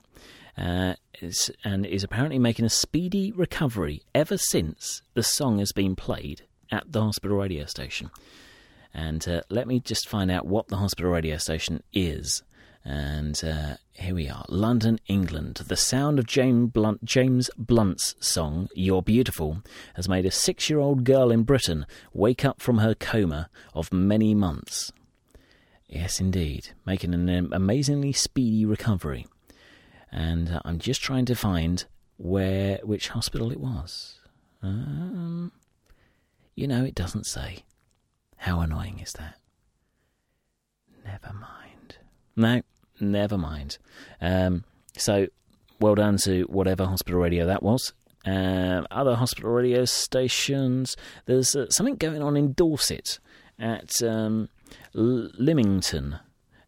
Is, 1.21 1.49
and 1.63 1.85
is 1.85 2.03
apparently 2.03 2.37
making 2.37 2.65
a 2.65 2.69
speedy 2.69 3.31
recovery 3.31 4.03
ever 4.13 4.37
since 4.37 5.01
the 5.13 5.23
song 5.23 5.59
has 5.59 5.71
been 5.71 5.95
played 5.95 6.43
at 6.69 6.91
the 6.91 7.01
hospital 7.01 7.37
radio 7.37 7.65
station. 7.65 8.11
And 8.93 9.27
uh, 9.27 9.41
let 9.49 9.67
me 9.67 9.79
just 9.79 10.07
find 10.07 10.29
out 10.29 10.45
what 10.45 10.67
the 10.67 10.77
hospital 10.77 11.11
radio 11.11 11.37
station 11.37 11.81
is. 11.93 12.43
And 12.85 13.41
uh, 13.43 13.75
here 13.93 14.13
we 14.13 14.27
are 14.27 14.45
London, 14.49 14.99
England. 15.07 15.61
The 15.67 15.77
sound 15.77 16.19
of 16.19 16.27
James, 16.27 16.71
Blunt, 16.71 17.03
James 17.03 17.49
Blunt's 17.57 18.15
song, 18.19 18.67
You're 18.75 19.01
Beautiful, 19.01 19.63
has 19.95 20.09
made 20.09 20.25
a 20.25 20.31
six 20.31 20.69
year 20.69 20.79
old 20.79 21.05
girl 21.05 21.31
in 21.31 21.43
Britain 21.43 21.85
wake 22.13 22.43
up 22.43 22.61
from 22.61 22.79
her 22.79 22.93
coma 22.93 23.49
of 23.73 23.93
many 23.93 24.35
months. 24.35 24.91
Yes, 25.87 26.19
indeed, 26.19 26.69
making 26.85 27.13
an 27.13 27.53
amazingly 27.53 28.13
speedy 28.13 28.65
recovery. 28.65 29.27
And 30.11 30.49
uh, 30.49 30.59
I'm 30.65 30.79
just 30.79 31.01
trying 31.01 31.25
to 31.25 31.35
find 31.35 31.85
where, 32.17 32.79
which 32.83 33.09
hospital 33.09 33.51
it 33.51 33.59
was. 33.59 34.19
Um, 34.61 35.51
you 36.55 36.67
know, 36.67 36.83
it 36.83 36.95
doesn't 36.95 37.25
say. 37.25 37.63
How 38.43 38.59
annoying 38.59 38.99
is 38.99 39.13
that? 39.13 39.35
Never 41.05 41.31
mind. 41.33 41.95
No, 42.35 42.61
never 42.99 43.37
mind. 43.37 43.77
Um, 44.19 44.65
so, 44.97 45.27
well 45.79 45.95
done 45.95 46.17
to 46.23 46.43
whatever 46.49 46.83
hospital 46.83 47.21
radio 47.21 47.45
that 47.45 47.63
was. 47.63 47.93
Uh, 48.27 48.83
other 48.91 49.15
hospital 49.15 49.49
radio 49.49 49.85
stations. 49.85 50.97
There's 51.25 51.55
uh, 51.55 51.69
something 51.69 51.95
going 51.95 52.21
on 52.21 52.35
in 52.35 52.51
Dorset 52.51 53.17
at 53.57 54.03
um, 54.03 54.49
Lymington, 54.93 56.19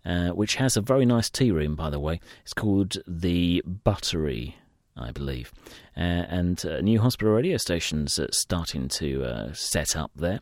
uh, 0.05 0.29
which 0.29 0.55
has 0.55 0.77
a 0.77 0.81
very 0.81 1.05
nice 1.05 1.29
tea 1.29 1.51
room, 1.51 1.75
by 1.75 1.89
the 1.89 1.99
way. 1.99 2.21
It's 2.43 2.53
called 2.53 2.95
the 3.05 3.61
Buttery, 3.65 4.55
I 4.97 5.11
believe. 5.11 5.51
Uh, 5.97 6.25
and 6.29 6.65
uh, 6.65 6.81
new 6.81 6.99
hospital 7.01 7.33
radio 7.33 7.57
stations 7.57 8.19
starting 8.31 8.87
to 8.89 9.23
uh, 9.23 9.53
set 9.53 9.95
up 9.95 10.11
there 10.15 10.39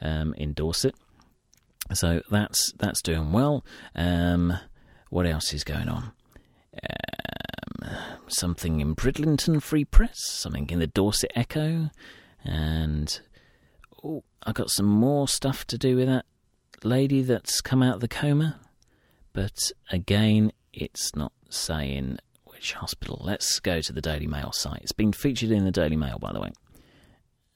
um, 0.00 0.34
in 0.34 0.52
Dorset. 0.52 0.94
So 1.92 2.22
that's 2.30 2.72
that's 2.78 3.00
doing 3.02 3.32
well. 3.32 3.64
Um, 3.94 4.58
what 5.10 5.26
else 5.26 5.52
is 5.52 5.64
going 5.64 5.88
on? 5.88 6.12
Um, 6.82 7.90
something 8.26 8.80
in 8.80 8.94
Bridlington 8.94 9.60
Free 9.60 9.84
Press, 9.84 10.18
something 10.26 10.68
in 10.70 10.80
the 10.80 10.88
Dorset 10.88 11.30
Echo, 11.36 11.90
and 12.44 13.20
oh, 14.04 14.24
I 14.42 14.52
got 14.52 14.70
some 14.70 14.86
more 14.86 15.28
stuff 15.28 15.64
to 15.68 15.78
do 15.78 15.96
with 15.96 16.08
that 16.08 16.26
lady 16.82 17.22
that's 17.22 17.60
come 17.60 17.82
out 17.82 17.96
of 17.96 18.00
the 18.00 18.08
coma. 18.08 18.60
But 19.32 19.70
again, 19.90 20.52
it's 20.72 21.14
not 21.14 21.32
saying 21.48 22.18
which 22.56 22.72
hospital. 22.72 23.20
Let's 23.22 23.60
go 23.60 23.82
to 23.82 23.92
the 23.92 24.00
Daily 24.00 24.26
Mail 24.26 24.50
site. 24.50 24.80
It's 24.80 24.92
been 24.92 25.12
featured 25.12 25.50
in 25.50 25.66
the 25.66 25.70
Daily 25.70 25.96
Mail, 25.96 26.18
by 26.18 26.32
the 26.32 26.40
way. 26.40 26.52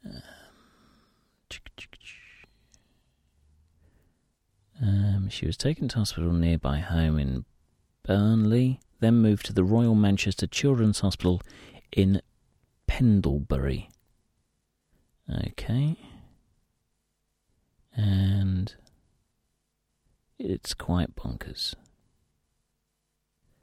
Um, 0.04 0.22
um, 4.82 5.28
she 5.30 5.46
was 5.46 5.56
taken 5.56 5.88
to 5.88 5.98
hospital 5.98 6.32
nearby 6.32 6.80
home 6.80 7.18
in 7.18 7.46
Burnley, 8.04 8.78
then 9.00 9.16
moved 9.16 9.46
to 9.46 9.54
the 9.54 9.64
Royal 9.64 9.94
Manchester 9.94 10.46
Children's 10.46 11.00
Hospital 11.00 11.40
in 11.92 12.20
Pendlebury. 12.86 13.88
Okay. 15.46 15.96
And 17.96 18.74
it's 20.38 20.74
quite 20.74 21.16
bonkers. 21.16 21.74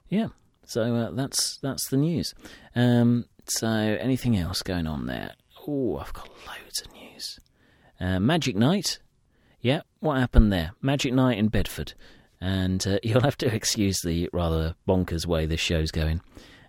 yeah, 0.08 0.28
so 0.68 0.94
uh, 0.94 1.10
that's 1.12 1.56
that's 1.62 1.88
the 1.88 1.96
news. 1.96 2.34
Um, 2.76 3.24
so 3.46 3.66
anything 3.66 4.36
else 4.36 4.62
going 4.62 4.86
on 4.86 5.06
there? 5.06 5.32
Oh, 5.66 5.96
I've 5.96 6.12
got 6.12 6.28
loads 6.28 6.82
of 6.84 6.92
news. 6.92 7.40
Uh, 7.98 8.20
Magic 8.20 8.54
Night. 8.54 8.98
Yeah, 9.60 9.80
what 10.00 10.18
happened 10.18 10.52
there? 10.52 10.72
Magic 10.82 11.14
Night 11.14 11.38
in 11.38 11.48
Bedford. 11.48 11.94
And 12.38 12.86
uh, 12.86 12.98
you'll 13.02 13.22
have 13.22 13.38
to 13.38 13.52
excuse 13.52 14.00
the 14.02 14.28
rather 14.32 14.74
bonkers 14.86 15.26
way 15.26 15.46
this 15.46 15.58
show's 15.58 15.90
going. 15.90 16.20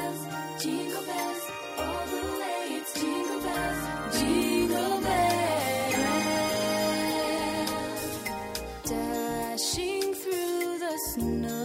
Dashing 8.93 10.13
through 10.13 10.79
the 10.85 10.95
snow 11.13 11.62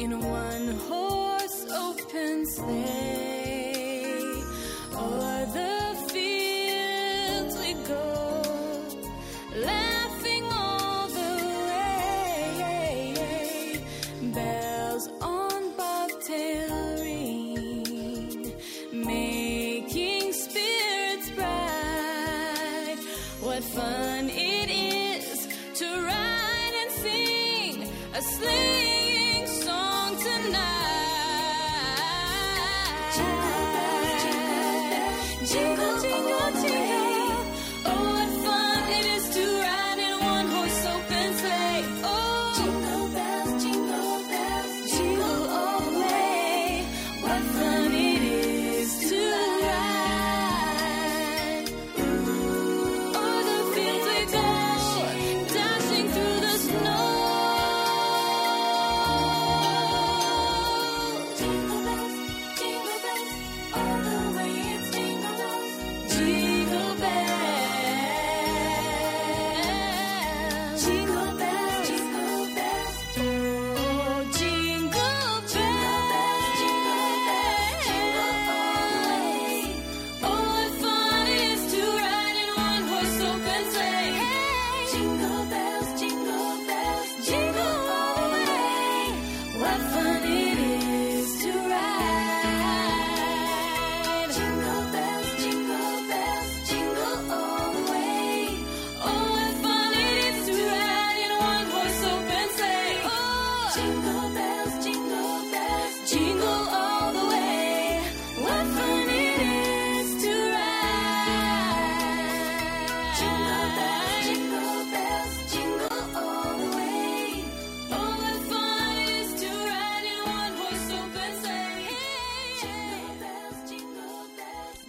in 0.00 0.12
a 0.14 0.18
one-horse 0.18 1.66
open 1.70 2.46
sleigh. 2.46 3.29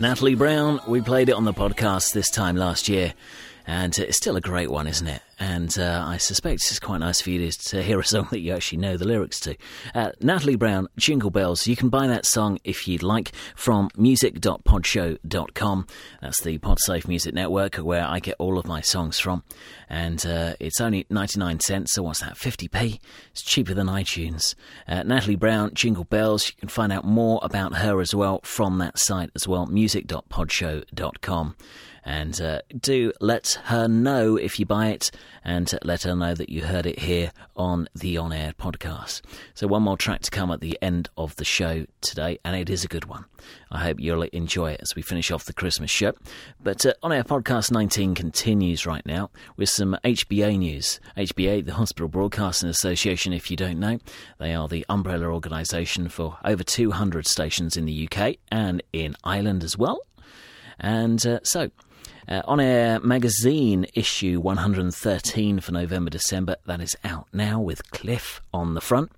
Natalie 0.02 0.34
Brown, 0.34 0.80
we 0.88 1.00
played 1.00 1.30
it 1.30 1.34
on 1.34 1.44
the 1.44 1.54
podcast 1.54 2.14
this 2.14 2.32
time 2.32 2.56
last 2.56 2.90
year, 2.90 3.14
and 3.68 3.96
it's 4.00 4.18
still 4.18 4.36
a 4.36 4.42
great 4.42 4.72
one, 4.72 4.88
isn't 4.88 5.06
it? 5.06 5.22
And 5.42 5.78
uh, 5.80 6.06
I 6.06 6.18
suspect 6.18 6.62
it's 6.70 6.80
quite 6.80 7.00
nice 7.00 7.20
for 7.20 7.32
you 7.32 7.50
to, 7.50 7.60
to 7.70 7.82
hear 7.82 8.00
a 8.00 8.06
song 8.06 8.28
that 8.30 8.42
you 8.42 8.54
actually 8.54 8.78
know 8.78 8.96
the 8.96 9.08
lyrics 9.08 9.40
to. 9.40 9.58
Uh, 9.96 10.12
Natalie 10.22 10.56
Brown, 10.56 10.88
Jingle 10.98 11.32
Bells. 11.32 11.66
You 11.66 11.76
can 11.76 11.90
buy 11.90 12.06
that 12.06 12.28
song 12.28 12.60
if 12.64 12.88
you'd 12.88 13.02
like 13.02 13.32
from 13.56 13.90
music.podshow.com. 13.98 15.88
That's 16.22 16.44
the 16.44 16.60
Podsafe 16.60 17.08
Music 17.08 17.34
Network 17.34 17.78
where 17.78 18.06
I 18.06 18.20
get 18.20 18.36
all 18.38 18.60
of 18.60 18.68
my 18.68 18.82
songs 18.82 19.18
from. 19.18 19.44
And 19.90 20.24
uh, 20.28 20.54
it's 20.60 20.80
only 20.80 21.08
99 21.10 21.60
cents, 21.62 21.94
so 21.94 22.04
what's 22.04 22.22
that, 22.22 22.36
50p? 22.36 23.00
It's 23.32 23.42
cheaper 23.42 23.74
than 23.74 23.88
iTunes. 23.88 24.54
Uh, 24.88 25.02
Natalie 25.02 25.36
Brown, 25.36 25.72
Jingle 25.74 26.04
Bells. 26.04 26.50
You 26.50 26.54
can 26.60 26.70
find 26.70 26.94
out 26.94 27.04
more 27.04 27.40
about 27.42 27.78
her 27.78 28.00
as 28.00 28.14
well 28.14 28.42
from 28.44 28.78
that 28.78 29.00
site 29.00 29.32
as 29.36 29.48
well, 29.48 29.66
music.podshow.com 29.66 31.56
and 32.04 32.42
uh, 32.42 32.62
do 32.80 33.12
let 33.20 33.60
her 33.66 33.88
know 33.88 34.36
if 34.36 34.60
you 34.60 34.66
buy 34.66 34.88
it 34.88 35.12
and 35.44 35.78
let 35.84 36.04
her 36.04 36.16
know 36.16 36.34
that 36.34 36.50
you 36.50 36.64
heard 36.64 36.86
it 36.86 37.00
here 37.00 37.32
on 37.56 37.88
the 37.96 38.18
On 38.18 38.32
Air 38.34 38.54
podcast. 38.58 39.22
So, 39.54 39.68
one 39.68 39.84
more 39.84 39.98
track 39.98 40.22
to 40.22 40.32
come 40.32 40.52
at 40.52 40.62
the 40.62 40.78
end 40.82 41.10
of 41.18 41.36
the 41.36 41.46
show 41.46 41.86
today, 42.02 42.40
and 42.44 42.56
it 42.56 42.70
is 42.70 42.84
a 42.84 42.88
good 42.88 43.06
one. 43.06 43.26
I 43.72 43.84
hope 43.84 44.00
you'll 44.00 44.24
enjoy 44.24 44.72
it 44.72 44.82
as 44.82 44.96
we 44.96 45.02
finish 45.02 45.32
off 45.32 45.46
the 45.46 45.54
Christmas 45.54 45.92
show. 45.92 46.14
But 46.62 46.86
uh, 46.86 46.94
On 47.04 47.12
Air 47.12 47.24
podcast 47.24 47.72
19 47.72 48.16
continues 48.16 48.86
right 48.86 49.06
now 49.06 49.30
with 49.58 49.70
some 49.70 49.98
HBA 50.04 50.58
news. 50.58 51.00
HBA, 51.18 51.66
the 51.66 51.74
Hospital 51.74 52.08
Broadcasting 52.08 52.70
Association, 52.70 53.34
if 53.34 53.50
you 53.50 53.58
don't 53.58 53.80
know, 53.80 54.00
they 54.40 54.54
are 54.54 54.68
the 54.68 54.86
umbrella 54.90 55.28
organisation 55.28 56.10
for 56.10 56.38
over 56.44 56.64
200 56.64 57.26
stations 57.26 57.78
in 57.78 57.86
the 57.86 58.10
UK 58.10 58.36
and 58.52 58.84
in 58.94 59.16
Ireland 59.24 59.64
as 59.64 59.78
well. 59.78 60.02
And 60.80 61.26
uh, 61.26 61.40
so, 61.44 61.70
uh, 62.28 62.42
on 62.46 62.60
Air 62.60 63.00
magazine 63.00 63.86
issue 63.94 64.40
113 64.40 65.60
for 65.60 65.72
November 65.72 66.10
December, 66.10 66.56
that 66.66 66.82
is 66.82 66.96
out 67.04 67.28
now 67.34 67.60
with 67.60 67.90
Cliff 67.92 68.42
on 68.54 68.74
the 68.74 68.82
front. 68.82 69.12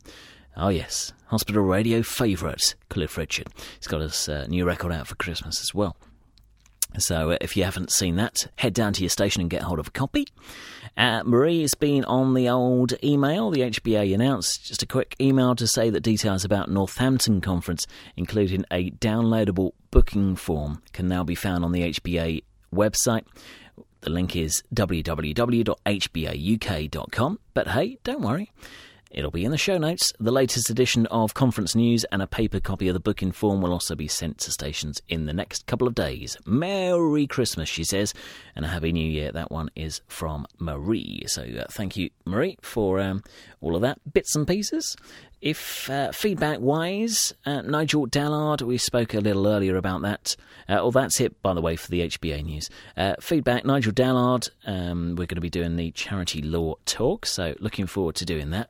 Oh, 0.55 0.69
yes, 0.69 1.13
hospital 1.27 1.63
radio 1.63 2.03
favourite, 2.03 2.75
Cliff 2.89 3.17
Richard. 3.17 3.47
He's 3.79 3.87
got 3.87 4.01
his 4.01 4.29
uh, 4.29 4.45
new 4.47 4.65
record 4.65 4.91
out 4.91 5.07
for 5.07 5.15
Christmas 5.15 5.61
as 5.61 5.73
well. 5.73 5.97
So 6.99 7.31
uh, 7.31 7.37
if 7.41 7.57
you 7.57 7.63
haven't 7.63 7.91
seen 7.91 8.17
that, 8.17 8.47
head 8.55 8.73
down 8.73 8.93
to 8.93 9.01
your 9.01 9.09
station 9.09 9.41
and 9.41 9.49
get 9.49 9.63
hold 9.63 9.79
of 9.79 9.87
a 9.87 9.91
copy. 9.91 10.27
Uh, 10.95 11.23
Marie 11.25 11.61
has 11.61 11.73
been 11.73 12.05
on 12.05 12.35
the 12.35 12.49
old 12.49 12.93
email. 13.03 13.49
The 13.49 13.61
HBA 13.61 14.13
announced 14.13 14.65
just 14.65 14.83
a 14.83 14.87
quick 14.87 15.15
email 15.19 15.55
to 15.55 15.65
say 15.65 15.89
that 15.89 16.01
details 16.01 16.45
about 16.45 16.69
Northampton 16.69 17.41
conference, 17.41 17.87
including 18.15 18.63
a 18.71 18.91
downloadable 18.91 19.71
booking 19.89 20.35
form, 20.35 20.83
can 20.93 21.07
now 21.07 21.23
be 21.23 21.35
found 21.35 21.65
on 21.65 21.71
the 21.71 21.81
HBA 21.81 22.43
website. 22.73 23.25
The 24.01 24.09
link 24.09 24.35
is 24.35 24.63
www.hbauk.com. 24.75 25.69
But 27.53 27.67
hey, 27.69 27.97
don't 28.03 28.21
worry. 28.21 28.51
It'll 29.13 29.31
be 29.31 29.45
in 29.45 29.51
the 29.51 29.59
show 29.59 29.77
notes. 29.77 30.11
The 30.19 30.31
latest 30.31 30.71
edition 30.71 31.05
of 31.05 31.35
conference 31.35 31.75
news 31.75 32.03
and 32.05 32.23
a 32.23 32.27
paper 32.27 32.59
copy 32.59 32.87
of 32.87 32.95
the 32.95 32.99
booking 32.99 33.31
form 33.31 33.61
will 33.61 33.71
also 33.71 33.95
be 33.95 34.07
sent 34.07 34.39
to 34.39 34.51
stations 34.51 34.99
in 35.07 35.27
the 35.27 35.33
next 35.33 35.67
couple 35.67 35.87
of 35.87 35.93
days. 35.93 36.35
Merry 36.47 37.27
Christmas, 37.27 37.69
she 37.69 37.83
says, 37.83 38.15
and 38.55 38.65
a 38.65 38.69
Happy 38.69 38.91
New 38.91 39.07
Year. 39.07 39.31
That 39.31 39.51
one 39.51 39.69
is 39.75 40.01
from 40.07 40.47
Marie. 40.57 41.25
So 41.27 41.43
uh, 41.43 41.65
thank 41.69 41.95
you, 41.95 42.09
Marie, 42.25 42.57
for 42.63 42.99
um, 42.99 43.21
all 43.61 43.75
of 43.75 43.83
that 43.83 43.99
bits 44.11 44.35
and 44.35 44.47
pieces. 44.47 44.95
If 45.43 45.89
uh, 45.89 46.13
feedback 46.13 46.61
wise, 46.61 47.33
uh, 47.45 47.63
Nigel 47.63 48.05
Dallard, 48.05 48.61
we 48.61 48.77
spoke 48.77 49.13
a 49.13 49.19
little 49.19 49.45
earlier 49.45 49.75
about 49.75 50.01
that. 50.03 50.37
Uh, 50.69 50.79
well, 50.79 50.91
that's 50.91 51.19
it, 51.19 51.41
by 51.41 51.53
the 51.53 51.59
way, 51.59 51.75
for 51.75 51.89
the 51.89 51.99
HBA 51.99 52.45
news. 52.45 52.69
Uh, 52.95 53.15
feedback, 53.19 53.65
Nigel 53.65 53.91
Dallard, 53.91 54.47
um, 54.65 55.17
we're 55.17 55.25
going 55.25 55.35
to 55.35 55.41
be 55.41 55.49
doing 55.49 55.75
the 55.75 55.91
charity 55.91 56.41
law 56.41 56.75
talk, 56.85 57.25
so 57.25 57.55
looking 57.59 57.87
forward 57.87 58.15
to 58.15 58.25
doing 58.25 58.51
that. 58.51 58.69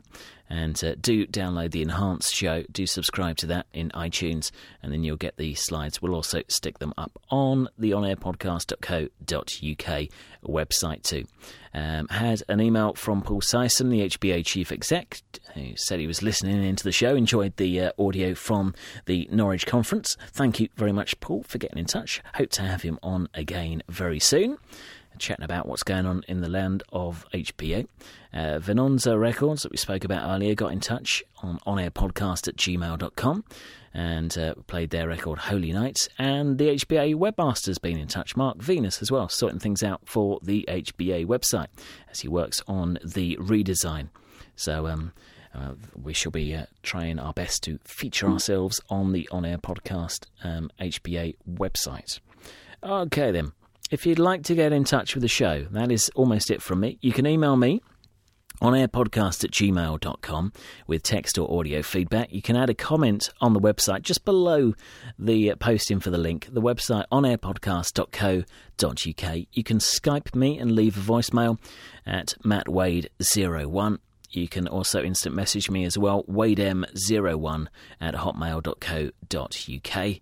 And 0.49 0.83
uh, 0.83 0.95
do 0.99 1.27
download 1.27 1.69
the 1.71 1.83
enhanced 1.83 2.33
show, 2.33 2.63
do 2.71 2.88
subscribe 2.88 3.38
to 3.38 3.45
that 3.47 3.67
in 3.71 3.91
iTunes, 3.91 4.49
and 4.81 4.91
then 4.91 5.03
you'll 5.03 5.15
get 5.15 5.38
the 5.38 5.53
slides. 5.53 6.01
We'll 6.01 6.15
also 6.15 6.41
stick 6.47 6.79
them 6.79 6.95
up 6.97 7.21
on 7.29 7.69
the 7.77 7.91
onairpodcast.co.uk 7.91 10.07
website 10.43 11.03
too. 11.03 11.25
Um, 11.73 12.07
had 12.09 12.43
an 12.49 12.62
email 12.62 12.93
from 12.93 13.21
Paul 13.21 13.41
Syson, 13.41 13.89
the 13.89 14.07
HBA 14.07 14.45
chief 14.45 14.71
exec, 14.71 15.21
who 15.55 15.75
said 15.75 15.99
he 15.99 16.07
was 16.07 16.21
listening 16.21 16.63
into 16.63 16.83
the 16.83 16.91
show, 16.91 17.15
enjoyed 17.15 17.57
the 17.57 17.79
uh, 17.79 17.91
audio 17.97 18.36
from 18.36 18.75
the 19.05 19.27
Norwich 19.31 19.65
conference. 19.65 20.15
Thank 20.31 20.59
you 20.59 20.69
very 20.75 20.91
much, 20.91 21.19
Paul, 21.19 21.43
for 21.43 21.57
getting 21.57 21.79
in 21.79 21.86
touch. 21.86 22.21
Hope 22.36 22.49
to 22.51 22.62
have 22.62 22.83
him 22.83 22.99
on 23.01 23.27
again 23.33 23.81
very 23.89 24.19
soon. 24.19 24.57
Chatting 25.19 25.45
about 25.45 25.67
what's 25.67 25.83
going 25.83 26.07
on 26.07 26.23
in 26.27 26.41
the 26.41 26.49
land 26.49 26.81
of 26.91 27.25
HBA. 27.33 27.88
Uh, 28.33 28.57
Venonza 28.57 29.17
Records, 29.17 29.62
that 29.62 29.71
we 29.71 29.77
spoke 29.77 30.03
about 30.03 30.27
earlier, 30.27 30.55
got 30.55 30.71
in 30.71 30.79
touch 30.79 31.23
on 31.43 31.59
onairpodcast 31.67 32.47
at 32.47 32.55
gmail.com 32.55 33.43
and 33.93 34.38
uh, 34.38 34.56
played 34.67 34.89
their 34.89 35.08
record 35.08 35.39
Holy 35.39 35.71
Nights. 35.71 36.10
And 36.17 36.58
the 36.58 36.69
HBA 36.69 37.15
webmaster's 37.15 37.77
been 37.77 37.97
in 37.97 38.08
touch, 38.08 38.36
Mark 38.36 38.62
Venus, 38.62 39.01
as 39.01 39.12
well, 39.12 39.29
sorting 39.29 39.60
things 39.60 39.84
out 39.84 40.01
for 40.06 40.39
the 40.41 40.65
HBA 40.67 41.25
website 41.25 41.67
as 42.10 42.21
he 42.21 42.27
works 42.27 42.62
on 42.67 42.97
the 43.03 43.38
redesign. 43.38 44.10
So, 44.56 44.88
um, 44.88 45.13
uh, 45.56 45.73
we 46.01 46.13
shall 46.13 46.32
be 46.32 46.56
uh, 46.56 46.65
trying 46.82 47.19
our 47.19 47.34
best 47.34 47.63
to 47.63 47.79
feature 47.84 48.27
ourselves 48.27 48.82
on 48.89 49.12
the 49.12 49.29
On 49.32 49.45
Air 49.45 49.60
Podcast 49.60 50.25
um, 50.43 50.71
HBA 50.79 51.36
website. 51.47 52.19
Okay, 52.82 53.32
then. 53.32 53.51
If 53.91 54.08
you'd 54.08 54.17
like 54.17 54.41
to 54.43 54.56
get 54.56 54.73
in 54.73 54.86
touch 54.86 55.13
with 55.13 55.21
the 55.21 55.27
show, 55.27 55.67
that 55.69 55.91
is 55.91 56.10
almost 56.15 56.49
it 56.49 56.63
from 56.63 56.79
me. 56.79 56.97
You 57.01 57.12
can 57.12 57.27
email 57.27 57.56
me 57.56 57.84
onairpodcast 58.63 59.43
at 59.43 59.52
gmail.com 59.52 60.54
with 60.88 61.04
text 61.04 61.38
or 61.38 61.60
audio 61.60 61.84
feedback. 61.84 62.34
You 62.34 62.41
can 62.41 62.56
add 62.56 62.69
a 62.69 62.73
comment 62.73 63.30
on 63.41 63.52
the 63.54 63.60
website 63.60 64.04
just 64.04 64.23
below 64.23 64.73
the 65.19 65.54
posting 65.60 65.99
for 65.99 66.10
the 66.10 66.17
link, 66.17 66.47
the 66.49 66.62
website 66.62 67.04
onairpodcast.co.uk. 67.12 69.45
You 69.52 69.63
can 69.63 69.80
Skype 69.80 70.34
me 70.34 70.58
and 70.58 70.71
leave 70.71 70.95
a 70.97 71.02
voicemail 71.02 71.60
at 72.06 72.36
mattwade01. 72.43 73.99
You 74.30 74.47
can 74.47 74.67
also 74.67 75.04
instant 75.04 75.36
message 75.36 75.69
me 75.69 75.84
as 75.84 75.97
well, 75.97 76.23
wadem01 76.23 77.67
at 78.02 78.15
hotmail.co.uk. 78.15 80.21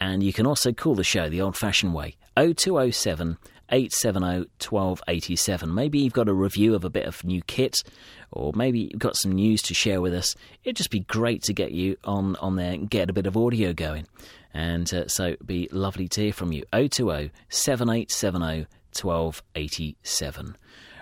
And 0.00 0.22
you 0.22 0.32
can 0.32 0.46
also 0.46 0.72
call 0.72 0.94
the 0.94 1.04
show 1.04 1.28
the 1.28 1.42
old 1.42 1.56
fashioned 1.56 1.94
way 1.94 2.16
0207 2.36 3.36
870 3.72 4.50
1287. 4.68 5.74
Maybe 5.74 5.98
you've 5.98 6.12
got 6.12 6.28
a 6.28 6.34
review 6.34 6.74
of 6.74 6.84
a 6.84 6.90
bit 6.90 7.06
of 7.06 7.24
new 7.24 7.42
kit, 7.42 7.82
or 8.30 8.52
maybe 8.54 8.90
you've 8.92 9.00
got 9.00 9.16
some 9.16 9.32
news 9.32 9.62
to 9.62 9.74
share 9.74 10.00
with 10.00 10.14
us. 10.14 10.34
It'd 10.62 10.76
just 10.76 10.90
be 10.90 11.00
great 11.00 11.42
to 11.44 11.54
get 11.54 11.72
you 11.72 11.96
on, 12.04 12.36
on 12.36 12.56
there 12.56 12.72
and 12.72 12.88
get 12.88 13.10
a 13.10 13.14
bit 13.14 13.26
of 13.26 13.36
audio 13.36 13.72
going. 13.72 14.06
And 14.54 14.92
uh, 14.92 15.08
so 15.08 15.28
it'd 15.28 15.46
be 15.46 15.68
lovely 15.72 16.06
to 16.08 16.20
hear 16.20 16.32
from 16.32 16.52
you. 16.52 16.64
020 16.72 17.30
7870 17.48 18.66
1287. 19.00 20.56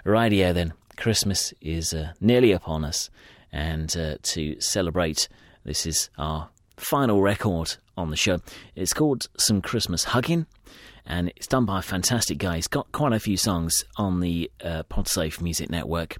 Radio 0.05 0.53
then. 0.53 0.73
Christmas 0.97 1.55
is 1.63 1.95
uh, 1.95 2.13
nearly 2.21 2.53
upon 2.53 2.85
us, 2.85 3.09
and 3.51 3.97
uh, 3.97 4.17
to 4.23 4.61
celebrate, 4.61 5.29
this 5.65 5.87
is 5.87 6.11
our 6.19 6.51
final 6.77 7.23
record 7.23 7.77
on 8.01 8.11
the 8.11 8.17
show. 8.17 8.39
It's 8.75 8.93
called 8.93 9.29
Some 9.39 9.63
Christmas 9.63 10.05
Hugging, 10.05 10.47
and 11.07 11.29
it's 11.37 11.47
done 11.47 11.65
by 11.67 11.79
a 11.81 11.83
fantastic 11.83 12.39
guy. 12.39 12.57
He's 12.57 12.67
got 12.67 12.91
quite 12.93 13.13
a 13.13 13.21
few 13.21 13.37
songs 13.37 13.85
on 13.97 14.21
the 14.21 14.51
uh, 14.65 14.83
Podsafe 14.85 15.41
Music 15.41 15.71
Network, 15.71 16.17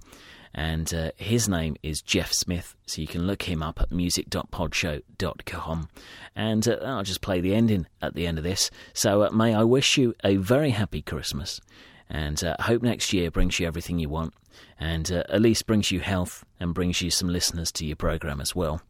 and 0.53 0.93
uh, 0.93 1.11
his 1.15 1.47
name 1.49 1.75
is 1.81 2.01
Jeff 2.01 2.31
Smith, 2.33 2.75
so 2.85 3.01
you 3.01 3.07
can 3.07 3.25
look 3.25 3.43
him 3.43 3.63
up 3.63 3.81
at 3.81 3.91
music.podshow.com. 3.91 5.89
And 6.35 6.67
uh, 6.67 6.77
I'll 6.83 7.03
just 7.03 7.21
play 7.21 7.41
the 7.41 7.55
ending 7.55 7.87
at 8.01 8.15
the 8.15 8.27
end 8.27 8.37
of 8.37 8.43
this. 8.43 8.69
So, 8.93 9.23
uh, 9.23 9.29
may 9.31 9.53
I 9.53 9.63
wish 9.63 9.97
you 9.97 10.13
a 10.23 10.35
very 10.37 10.71
happy 10.71 11.01
Christmas, 11.01 11.61
and 12.09 12.43
uh, 12.43 12.57
hope 12.59 12.81
next 12.81 13.13
year 13.13 13.31
brings 13.31 13.59
you 13.59 13.67
everything 13.67 13.97
you 13.99 14.09
want, 14.09 14.33
and 14.79 15.11
uh, 15.11 15.23
at 15.29 15.41
least 15.41 15.67
brings 15.67 15.91
you 15.91 16.01
health 16.01 16.43
and 16.59 16.73
brings 16.73 17.01
you 17.01 17.09
some 17.09 17.29
listeners 17.29 17.71
to 17.73 17.85
your 17.85 17.95
program 17.95 18.41
as 18.41 18.55
well. 18.55 18.81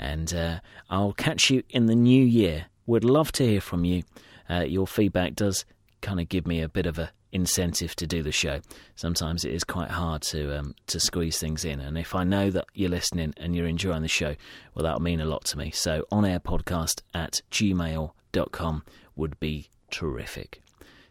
And 0.00 0.32
uh, 0.34 0.60
I'll 0.88 1.12
catch 1.12 1.50
you 1.50 1.62
in 1.68 1.86
the 1.86 1.94
new 1.94 2.24
year. 2.24 2.66
Would 2.86 3.04
love 3.04 3.30
to 3.32 3.46
hear 3.46 3.60
from 3.60 3.84
you. 3.84 4.02
Uh, 4.48 4.64
your 4.66 4.86
feedback 4.86 5.34
does 5.36 5.64
kind 6.00 6.18
of 6.18 6.28
give 6.28 6.46
me 6.46 6.62
a 6.62 6.68
bit 6.68 6.86
of 6.86 6.98
a 6.98 7.12
incentive 7.32 7.94
to 7.96 8.06
do 8.06 8.22
the 8.22 8.32
show. 8.32 8.60
Sometimes 8.96 9.44
it 9.44 9.52
is 9.52 9.62
quite 9.62 9.90
hard 9.90 10.22
to 10.22 10.58
um, 10.58 10.74
to 10.88 10.98
squeeze 10.98 11.38
things 11.38 11.64
in, 11.64 11.80
and 11.80 11.96
if 11.96 12.14
I 12.14 12.24
know 12.24 12.50
that 12.50 12.66
you're 12.74 12.90
listening 12.90 13.34
and 13.36 13.54
you're 13.54 13.66
enjoying 13.66 14.02
the 14.02 14.08
show, 14.08 14.34
well, 14.74 14.84
that'll 14.84 15.00
mean 15.02 15.20
a 15.20 15.26
lot 15.26 15.44
to 15.46 15.58
me. 15.58 15.70
So, 15.70 16.04
on 16.10 16.24
air 16.24 16.40
podcast 16.40 17.02
at 17.14 17.42
gmail.com 17.50 18.84
would 19.16 19.38
be 19.38 19.68
terrific. 19.90 20.60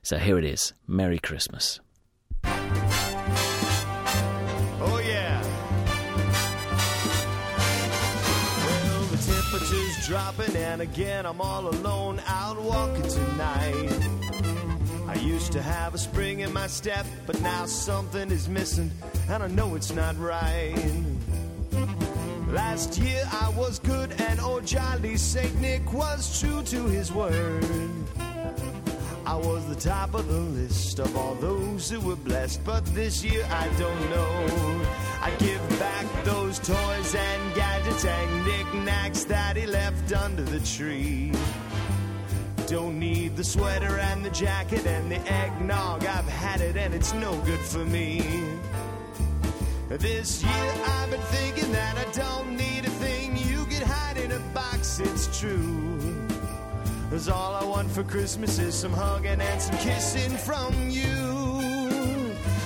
So, 0.01 0.17
here 0.17 0.37
it 0.37 0.45
is 0.45 0.73
Merry 0.87 1.19
Christmas. 1.19 1.79
Dropping, 10.09 10.55
and 10.55 10.81
again 10.81 11.23
I'm 11.27 11.39
all 11.39 11.67
alone 11.67 12.19
out 12.25 12.59
walking 12.59 13.07
tonight. 13.07 14.09
I 15.07 15.13
used 15.21 15.51
to 15.51 15.61
have 15.61 15.93
a 15.93 15.99
spring 15.99 16.39
in 16.39 16.51
my 16.51 16.65
step, 16.65 17.05
but 17.27 17.39
now 17.41 17.67
something 17.67 18.31
is 18.31 18.49
missing, 18.49 18.89
and 19.29 19.43
I 19.43 19.47
know 19.49 19.75
it's 19.75 19.93
not 19.93 20.17
right. 20.17 20.73
Last 22.47 22.97
year 22.97 23.21
I 23.31 23.53
was 23.55 23.77
good, 23.77 24.11
and 24.19 24.39
old 24.39 24.65
jolly 24.65 25.15
Saint 25.15 25.61
Nick 25.61 25.93
was 25.93 26.39
true 26.39 26.63
to 26.63 26.85
his 26.85 27.11
word. 27.11 27.63
I 29.27 29.35
was 29.35 29.63
the 29.67 29.75
top 29.75 30.15
of 30.15 30.27
the 30.27 30.39
list 30.39 30.97
of 30.97 31.15
all 31.15 31.35
those 31.35 31.87
who 31.87 31.99
were 31.99 32.15
blessed, 32.15 32.65
but 32.65 32.83
this 32.95 33.23
year 33.23 33.45
I 33.51 33.67
don't 33.77 34.09
know. 34.09 34.81
I 35.21 35.29
give 35.37 35.61
back 35.77 36.07
those 36.23 36.57
toys 36.57 37.13
and 37.13 37.53
gadgets 37.53 37.78
and 38.05 38.45
knickknacks 38.45 39.23
that 39.25 39.57
he 39.57 39.65
left 39.65 40.13
under 40.13 40.43
the 40.43 40.59
tree. 40.59 41.31
Don't 42.67 42.99
need 42.99 43.35
the 43.35 43.43
sweater 43.43 43.97
and 43.97 44.23
the 44.23 44.29
jacket 44.29 44.85
and 44.85 45.11
the 45.11 45.19
eggnog. 45.31 46.05
I've 46.05 46.27
had 46.27 46.61
it 46.61 46.77
and 46.77 46.93
it's 46.93 47.13
no 47.13 47.35
good 47.41 47.59
for 47.59 47.83
me. 47.85 48.23
This 49.89 50.43
year 50.43 50.73
I've 50.85 51.09
been 51.09 51.21
thinking 51.21 51.71
that 51.71 51.97
I 51.97 52.09
don't 52.11 52.55
need 52.55 52.85
a 52.85 52.89
thing. 52.89 53.35
You 53.35 53.65
can 53.65 53.81
hide 53.85 54.17
in 54.17 54.31
a 54.31 54.39
box, 54.53 54.99
it's 54.99 55.39
true. 55.39 55.99
Cause 57.09 57.27
all 57.27 57.55
I 57.55 57.65
want 57.65 57.89
for 57.89 58.03
Christmas 58.03 58.59
is 58.59 58.75
some 58.75 58.93
hugging 58.93 59.41
and 59.41 59.61
some 59.61 59.77
kissing 59.79 60.37
from 60.37 60.73
you. 60.89 61.18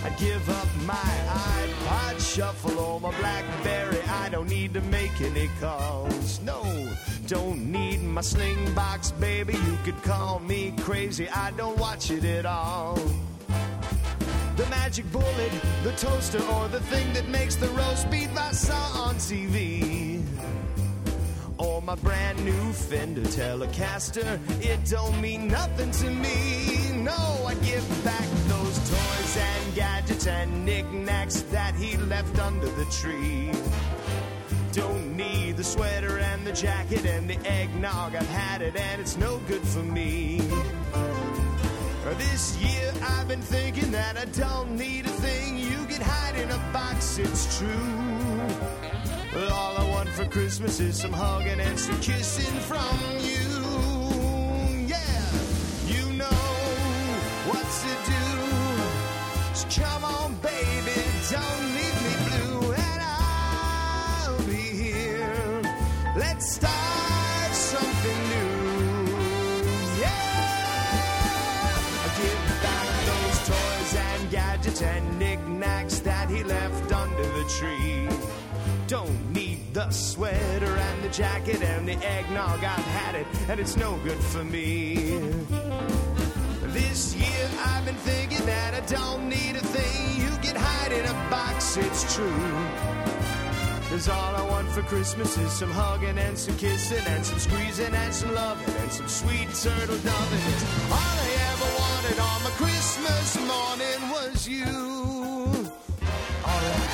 I'd 0.03 0.17
give 0.17 0.49
up 0.49 0.67
my 0.85 0.93
iPod 0.93 2.35
shuffle 2.35 2.77
or 2.77 2.99
my 2.99 3.17
Blackberry. 3.19 4.01
I 4.09 4.27
don't 4.27 4.49
need 4.49 4.73
to 4.73 4.81
make 4.81 5.21
any 5.21 5.49
calls. 5.61 6.41
No, 6.41 6.61
don't 7.27 7.71
need 7.71 8.03
my 8.03 8.19
Slingbox, 8.19 9.17
baby. 9.19 9.53
You 9.53 9.77
could 9.85 10.01
call 10.03 10.39
me 10.39 10.73
crazy. 10.81 11.29
I 11.29 11.51
don't 11.51 11.77
watch 11.77 12.11
it 12.11 12.25
at 12.25 12.45
all. 12.45 12.95
The 14.57 14.65
magic 14.69 15.09
bullet, 15.09 15.51
the 15.83 15.93
toaster, 15.93 16.43
or 16.51 16.67
the 16.67 16.81
thing 16.81 17.13
that 17.13 17.29
makes 17.29 17.55
the 17.55 17.69
roast 17.69 18.09
beef 18.11 18.29
I 18.37 18.51
saw 18.51 19.05
on 19.07 19.15
TV. 19.15 20.21
Or 21.57 21.81
my 21.81 21.95
brand 21.95 22.43
new 22.43 22.73
Fender 22.73 23.21
Telecaster, 23.21 24.37
it 24.61 24.83
don't 24.89 25.21
mean 25.21 25.47
nothing 25.47 25.91
to 25.91 26.09
me. 26.09 26.91
No, 26.97 27.45
I 27.47 27.53
give 27.63 27.87
back 28.03 28.27
those 28.47 28.77
toys 28.89 29.37
gadgets 29.75 30.27
and 30.27 30.65
knickknacks 30.65 31.41
that 31.51 31.75
he 31.75 31.97
left 31.97 32.39
under 32.39 32.67
the 32.67 32.85
tree. 32.85 33.51
Don't 34.71 35.15
need 35.15 35.57
the 35.57 35.63
sweater 35.63 36.19
and 36.19 36.45
the 36.45 36.51
jacket 36.51 37.05
and 37.05 37.29
the 37.29 37.37
eggnog. 37.45 38.15
I've 38.15 38.27
had 38.29 38.61
it 38.61 38.75
and 38.75 39.01
it's 39.01 39.17
no 39.17 39.37
good 39.47 39.61
for 39.61 39.83
me. 39.83 40.41
This 42.17 42.57
year 42.57 42.93
I've 43.01 43.27
been 43.27 43.41
thinking 43.41 43.91
that 43.91 44.17
I 44.17 44.25
don't 44.25 44.77
need 44.77 45.05
a 45.05 45.09
thing. 45.09 45.57
You 45.57 45.85
can 45.87 46.01
hide 46.01 46.35
in 46.35 46.51
a 46.51 46.57
box, 46.71 47.17
it's 47.17 47.57
true. 47.57 47.69
All 49.51 49.77
I 49.77 49.89
want 49.89 50.09
for 50.09 50.25
Christmas 50.25 50.79
is 50.79 51.01
some 51.01 51.11
hugging 51.11 51.59
and 51.59 51.79
some 51.79 51.99
kissing 52.01 52.53
from 52.61 52.97
you. 53.19 54.87
Yeah, 54.87 55.25
you 55.87 56.13
know 56.13 56.43
what 57.47 57.65
to 57.65 58.11
do. 58.11 58.32
Come 59.69 60.03
on, 60.03 60.35
baby, 60.35 61.01
don't 61.31 61.65
leave 61.73 62.01
me 62.03 62.13
blue, 62.27 62.73
and 62.73 63.01
I'll 63.01 64.37
be 64.45 64.53
here. 64.53 65.61
Let's 66.15 66.53
start 66.53 67.53
something 67.53 68.19
new. 68.29 69.17
Yeah, 69.99 70.93
give 72.17 72.43
back 72.61 72.87
those 73.05 73.39
toys 73.47 73.95
and 73.95 74.29
gadgets 74.29 74.81
and 74.83 75.17
knickknacks 75.17 75.99
that 75.99 76.29
he 76.29 76.43
left 76.43 76.91
under 76.93 77.23
the 77.23 77.43
tree. 77.57 78.09
Don't 78.87 79.33
need 79.33 79.73
the 79.73 79.89
sweater 79.89 80.75
and 80.77 81.03
the 81.03 81.09
jacket 81.09 81.63
and 81.63 81.87
the 81.87 81.95
eggnog. 82.05 82.63
I've 82.63 82.85
had 82.85 83.15
it, 83.15 83.25
and 83.49 83.59
it's 83.59 83.75
no 83.75 83.97
good 84.03 84.19
for 84.19 84.43
me. 84.43 85.19
This 86.93 87.15
year 87.15 87.49
I've 87.65 87.83
been 87.85 87.95
thinking 87.95 88.45
that 88.45 88.75
I 88.75 88.81
don't 88.81 89.27
need 89.27 89.55
a 89.55 89.65
thing. 89.75 90.21
You 90.21 90.29
can 90.45 90.55
hide 90.55 90.91
in 90.91 91.03
a 91.03 91.13
box, 91.27 91.75
it's 91.75 92.03
true. 92.13 92.45
Cause 93.89 94.07
all 94.09 94.35
I 94.35 94.47
want 94.47 94.69
for 94.69 94.83
Christmas 94.83 95.35
is 95.35 95.51
some 95.53 95.71
hugging 95.71 96.19
and 96.19 96.37
some 96.37 96.55
kissing 96.55 97.03
and 97.07 97.25
some 97.25 97.39
squeezing 97.39 97.95
and 97.95 98.13
some 98.13 98.35
loving 98.35 98.75
and 98.75 98.91
some 98.91 99.07
sweet 99.07 99.49
turtle 99.55 99.97
doving. 100.05 100.45
All 100.93 101.17
I 101.25 101.29
ever 101.49 101.69
wanted 101.81 102.19
on 102.29 102.39
my 102.45 102.53
Christmas 102.61 103.27
morning 103.41 103.99
was 104.13 104.47
you. 104.47 104.77
Alright. 106.45 106.93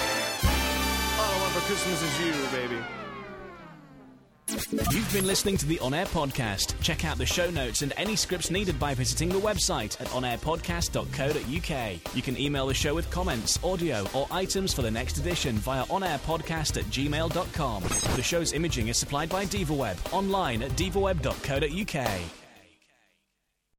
All 1.20 1.28
I 1.28 1.40
want 1.42 1.52
for 1.60 1.66
Christmas 1.68 2.02
is 2.08 2.16
you, 2.24 2.36
baby. 2.56 2.80
You've 4.72 5.12
been 5.12 5.26
listening 5.26 5.58
to 5.58 5.66
the 5.66 5.80
On 5.80 5.96
Air 5.96 6.06
Podcast. 6.06 6.80
Check 6.82 7.04
out 7.04 7.18
the 7.18 7.26
show 7.26 7.50
notes 7.50 7.82
and 7.82 7.92
any 7.98 8.16
scripts 8.16 8.52
needed 8.52 8.80
by 8.80 8.94
visiting 8.94 9.30
the 9.30 9.40
website 9.40 10.00
at 10.00 10.06
onairpodcast.co.uk. 10.10 12.16
You 12.16 12.22
can 12.22 12.40
email 12.40 12.68
the 12.68 12.76
show 12.76 12.94
with 12.94 13.10
comments, 13.10 13.58
audio, 13.64 14.06
or 14.14 14.28
items 14.30 14.72
for 14.72 14.84
the 14.84 14.92
next 14.92 15.18
edition 15.18 15.56
via 15.58 15.86
onairpodcast 15.86 16.78
at 16.78 16.86
gmail.com. 16.86 17.84
The 18.16 18.24
show's 18.24 18.54
imaging 18.54 18.90
is 18.90 18.98
supplied 18.98 19.30
by 19.30 19.46
DivaWeb, 19.46 20.14
online 20.14 20.62
at 20.62 20.70
divaweb.co.uk. 20.72 22.39